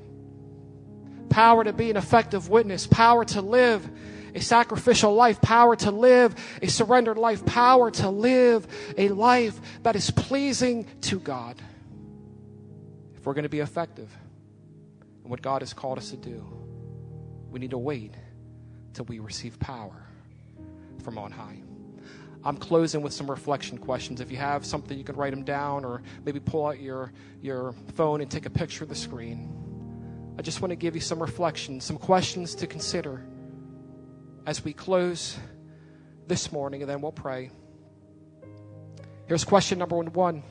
Power 1.28 1.64
to 1.64 1.72
be 1.72 1.90
an 1.90 1.96
effective 1.96 2.48
witness. 2.48 2.86
Power 2.86 3.24
to 3.26 3.40
live 3.40 3.88
a 4.34 4.40
sacrificial 4.40 5.14
life, 5.14 5.40
power 5.40 5.76
to 5.76 5.90
live 5.90 6.34
a 6.60 6.68
surrendered 6.68 7.16
life, 7.16 7.44
power 7.46 7.90
to 7.90 8.10
live 8.10 8.66
a 8.98 9.08
life 9.08 9.58
that 9.82 9.96
is 9.96 10.10
pleasing 10.10 10.86
to 11.02 11.20
God. 11.20 11.60
If 13.14 13.24
we're 13.24 13.34
going 13.34 13.44
to 13.44 13.48
be 13.48 13.60
effective 13.60 14.10
in 15.24 15.30
what 15.30 15.40
God 15.40 15.62
has 15.62 15.72
called 15.72 15.98
us 15.98 16.10
to 16.10 16.16
do, 16.16 16.44
we 17.50 17.60
need 17.60 17.70
to 17.70 17.78
wait 17.78 18.12
till 18.92 19.04
we 19.04 19.20
receive 19.20 19.58
power 19.60 20.04
from 21.02 21.16
on 21.16 21.30
high. 21.30 21.62
I'm 22.44 22.58
closing 22.58 23.00
with 23.00 23.14
some 23.14 23.30
reflection 23.30 23.78
questions. 23.78 24.20
If 24.20 24.30
you 24.30 24.36
have 24.36 24.66
something, 24.66 24.98
you 24.98 25.04
can 25.04 25.16
write 25.16 25.30
them 25.30 25.44
down 25.44 25.84
or 25.84 26.02
maybe 26.24 26.40
pull 26.40 26.66
out 26.66 26.78
your, 26.80 27.12
your 27.40 27.72
phone 27.94 28.20
and 28.20 28.30
take 28.30 28.44
a 28.44 28.50
picture 28.50 28.84
of 28.84 28.90
the 28.90 28.96
screen. 28.96 29.63
I 30.36 30.42
just 30.42 30.60
want 30.60 30.70
to 30.70 30.76
give 30.76 30.94
you 30.94 31.00
some 31.00 31.20
reflections, 31.20 31.84
some 31.84 31.96
questions 31.96 32.54
to 32.56 32.66
consider 32.66 33.24
as 34.46 34.64
we 34.64 34.72
close 34.72 35.38
this 36.26 36.50
morning, 36.50 36.82
and 36.82 36.90
then 36.90 37.00
we'll 37.00 37.12
pray. 37.12 37.50
Here's 39.26 39.44
question 39.44 39.78
number 39.78 39.96
one 39.96 40.42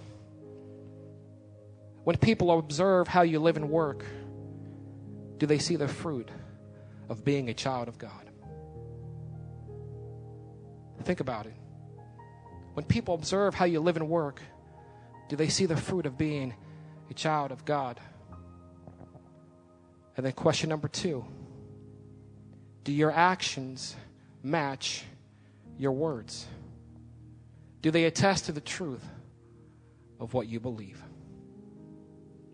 When 2.03 2.17
people 2.17 2.57
observe 2.57 3.07
how 3.07 3.23
you 3.23 3.39
live 3.39 3.57
and 3.57 3.69
work, 3.69 4.05
do 5.37 5.45
they 5.45 5.59
see 5.59 5.75
the 5.75 5.87
fruit 5.87 6.29
of 7.09 7.25
being 7.25 7.49
a 7.49 7.53
child 7.53 7.87
of 7.87 7.97
God? 7.97 8.29
Think 11.03 11.19
about 11.19 11.45
it. 11.45 11.53
When 12.75 12.85
people 12.85 13.13
observe 13.13 13.53
how 13.53 13.65
you 13.65 13.81
live 13.81 13.97
and 13.97 14.07
work, 14.07 14.41
do 15.27 15.35
they 15.35 15.49
see 15.49 15.65
the 15.65 15.75
fruit 15.75 16.05
of 16.05 16.17
being 16.17 16.53
a 17.09 17.13
child 17.13 17.51
of 17.51 17.65
God? 17.65 17.99
And 20.15 20.25
then 20.25 20.33
question 20.33 20.69
number 20.69 20.87
two 20.87 21.25
Do 22.83 22.91
your 22.91 23.11
actions 23.11 23.95
match 24.41 25.03
your 25.77 25.91
words? 25.91 26.45
Do 27.81 27.91
they 27.91 28.05
attest 28.05 28.45
to 28.45 28.51
the 28.51 28.61
truth 28.61 29.03
of 30.19 30.33
what 30.33 30.47
you 30.47 30.59
believe? 30.59 31.01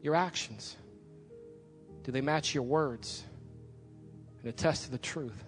Your 0.02 0.16
actions. 0.16 0.76
Do 2.04 2.12
they 2.12 2.22
match 2.22 2.56
your 2.56 2.64
words 2.64 3.24
and 4.40 4.50
attest 4.50 4.86
to 4.86 4.92
the 4.92 4.98
truth 4.98 5.44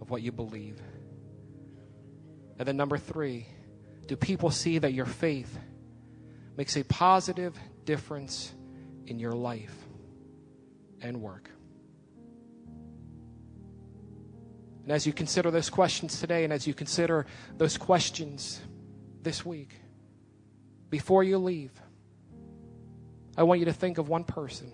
of 0.00 0.10
what 0.10 0.22
you 0.22 0.30
believe? 0.30 0.80
And 2.58 2.68
then, 2.68 2.76
number 2.76 2.98
three, 2.98 3.46
do 4.06 4.14
people 4.16 4.50
see 4.50 4.78
that 4.78 4.92
your 4.92 5.06
faith 5.06 5.58
makes 6.56 6.76
a 6.76 6.84
positive 6.84 7.58
difference 7.84 8.52
in 9.06 9.18
your 9.18 9.32
life 9.32 9.87
and 11.00 11.20
work? 11.20 11.50
And 14.88 14.94
as 14.94 15.06
you 15.06 15.12
consider 15.12 15.50
those 15.50 15.68
questions 15.68 16.18
today, 16.18 16.44
and 16.44 16.52
as 16.52 16.66
you 16.66 16.72
consider 16.72 17.26
those 17.58 17.76
questions 17.76 18.58
this 19.22 19.44
week, 19.44 19.74
before 20.88 21.22
you 21.22 21.36
leave, 21.36 21.72
I 23.36 23.42
want 23.42 23.60
you 23.60 23.66
to 23.66 23.72
think 23.74 23.98
of 23.98 24.08
one 24.08 24.24
person, 24.24 24.72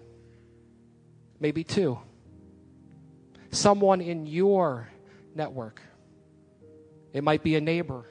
maybe 1.40 1.64
two, 1.64 1.98
someone 3.50 4.00
in 4.00 4.24
your 4.24 4.88
network. 5.34 5.82
It 7.12 7.24
might 7.24 7.42
be 7.42 7.56
a 7.56 7.60
neighbor, 7.60 8.04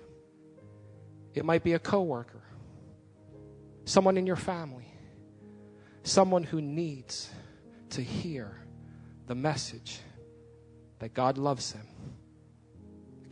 it 1.33 1.45
might 1.45 1.63
be 1.63 1.71
a 1.71 1.79
coworker, 1.79 2.43
someone 3.85 4.17
in 4.17 4.27
your 4.27 4.35
family, 4.35 4.93
someone 6.03 6.43
who 6.43 6.59
needs 6.59 7.29
to 7.93 8.03
hear 8.03 8.59
the 9.27 9.35
message 9.35 9.99
that 10.99 11.13
God 11.13 11.37
loves 11.37 11.73
them 11.73 11.87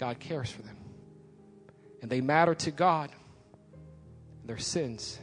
God 0.02 0.20
cares 0.20 0.50
for 0.50 0.64
them. 0.64 0.78
And 2.02 2.10
they 2.10 2.22
matter 2.22 2.56
to 2.56 2.72
God. 2.72 3.12
Their 4.46 4.58
sins 4.58 5.20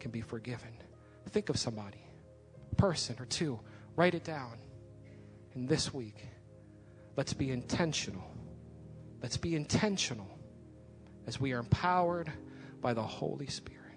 can 0.00 0.10
be 0.10 0.20
forgiven. 0.20 0.70
Think 1.30 1.48
of 1.48 1.56
somebody, 1.56 2.02
person 2.76 3.14
or 3.20 3.24
two, 3.26 3.60
write 3.94 4.16
it 4.16 4.24
down. 4.24 4.58
And 5.54 5.68
this 5.68 5.94
week, 5.94 6.26
let's 7.16 7.34
be 7.34 7.52
intentional. 7.52 8.28
Let's 9.22 9.36
be 9.36 9.54
intentional 9.54 10.28
as 11.28 11.40
we 11.40 11.52
are 11.52 11.60
empowered 11.60 12.32
by 12.80 12.94
the 12.94 13.04
Holy 13.04 13.46
Spirit 13.46 13.94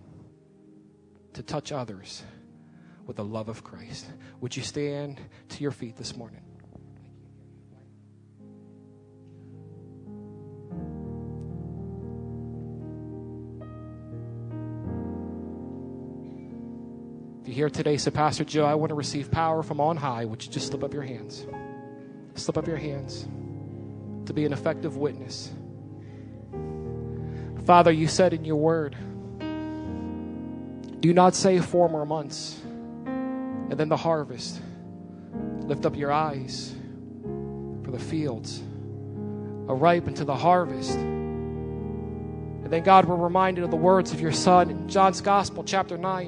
to 1.34 1.42
touch 1.42 1.72
others 1.72 2.22
with 3.10 3.18
the 3.18 3.26
love 3.26 3.49
of 3.49 3.64
Christ. 3.64 4.05
Would 4.39 4.55
you 4.55 4.62
stand 4.62 5.20
to 5.49 5.64
your 5.64 5.72
feet 5.72 5.97
this 5.97 6.16
morning? 6.16 6.41
If 17.41 17.47
you're 17.47 17.55
here 17.55 17.70
today, 17.72 17.97
say, 17.97 18.12
Pastor 18.12 18.43
Joe, 18.43 18.64
I 18.64 18.76
want 18.76 18.89
to 18.89 18.93
receive 18.93 19.32
power 19.32 19.64
from 19.64 19.82
on 19.82 19.97
high, 19.97 20.26
would 20.26 20.45
you 20.45 20.51
just 20.51 20.68
slip 20.68 20.84
up 20.84 20.93
your 20.93 21.01
hands? 21.01 21.47
Slip 22.36 22.60
up 22.60 22.68
your 22.68 22.78
hands 22.78 23.28
to 24.28 24.34
be 24.34 24.45
an 24.45 24.53
effective 24.53 24.97
witness. 24.97 25.51
Father, 27.66 27.91
you 27.91 28.07
said 28.07 28.34
in 28.36 28.45
your 28.45 28.57
word, 28.57 28.95
do 30.99 31.12
not 31.12 31.34
say 31.34 31.57
four 31.57 31.89
more 31.89 32.05
months 32.05 32.62
and 33.70 33.74
then 33.74 33.90
the 33.90 33.98
harvest. 33.98 34.60
Lift 35.62 35.86
up 35.86 35.96
your 35.96 36.12
eyes 36.12 36.74
for 37.84 37.92
the 37.92 38.00
fields 38.00 38.64
are 39.70 39.76
ripe 39.76 40.08
unto 40.08 40.26
the 40.26 40.36
harvest. 40.36 40.98
And 40.98 42.72
then, 42.72 42.82
God, 42.84 43.06
we're 43.06 43.16
reminded 43.16 43.64
of 43.64 43.70
the 43.70 43.78
words 43.78 44.12
of 44.12 44.20
your 44.20 44.32
Son 44.32 44.72
in 44.72 44.90
John's 44.90 45.22
Gospel, 45.22 45.64
chapter 45.64 45.96
9. 45.96 46.28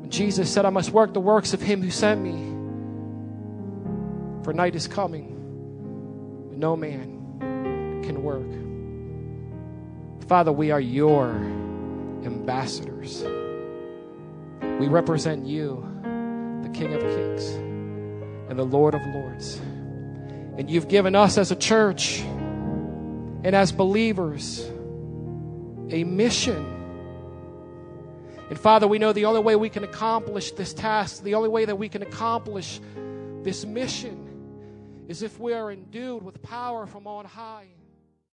When 0.00 0.10
Jesus 0.10 0.52
said, 0.52 0.66
I 0.66 0.70
must 0.70 0.90
work 0.90 1.14
the 1.14 1.20
works 1.20 1.54
of 1.54 1.62
him 1.62 1.80
who 1.82 1.90
sent 1.90 2.20
me. 2.20 2.32
For 4.44 4.52
night 4.52 4.74
is 4.74 4.86
coming 4.86 6.50
when 6.50 6.58
no 6.58 6.76
man 6.76 8.02
can 8.04 8.22
work. 8.22 8.46
Father, 10.28 10.52
we 10.52 10.70
are 10.70 10.80
your 10.80 11.30
ambassadors. 12.24 13.24
We 14.78 14.88
represent 14.88 15.46
you, 15.46 15.84
the 16.62 16.68
King 16.70 16.94
of 16.94 17.00
Kings 17.00 17.44
and 18.48 18.58
the 18.58 18.64
Lord 18.64 18.94
of 18.94 19.02
Lords. 19.06 19.56
And 20.56 20.70
you've 20.70 20.88
given 20.88 21.14
us 21.14 21.38
as 21.38 21.50
a 21.50 21.56
church 21.56 22.20
and 22.20 23.54
as 23.54 23.72
believers 23.72 24.60
a 25.90 26.04
mission 26.04 26.78
and 28.48 28.58
Father, 28.58 28.88
we 28.88 28.98
know 28.98 29.12
the 29.12 29.26
only 29.26 29.40
way 29.40 29.56
we 29.56 29.68
can 29.68 29.84
accomplish 29.84 30.52
this 30.52 30.72
task, 30.72 31.22
the 31.22 31.34
only 31.34 31.50
way 31.50 31.66
that 31.66 31.76
we 31.76 31.88
can 31.88 32.02
accomplish 32.02 32.80
this 33.42 33.66
mission 33.66 35.04
is 35.06 35.22
if 35.22 35.38
we 35.38 35.52
are 35.52 35.70
endued 35.70 36.22
with 36.22 36.42
power 36.42 36.86
from 36.86 37.06
on 37.06 37.26
high. 37.26 37.66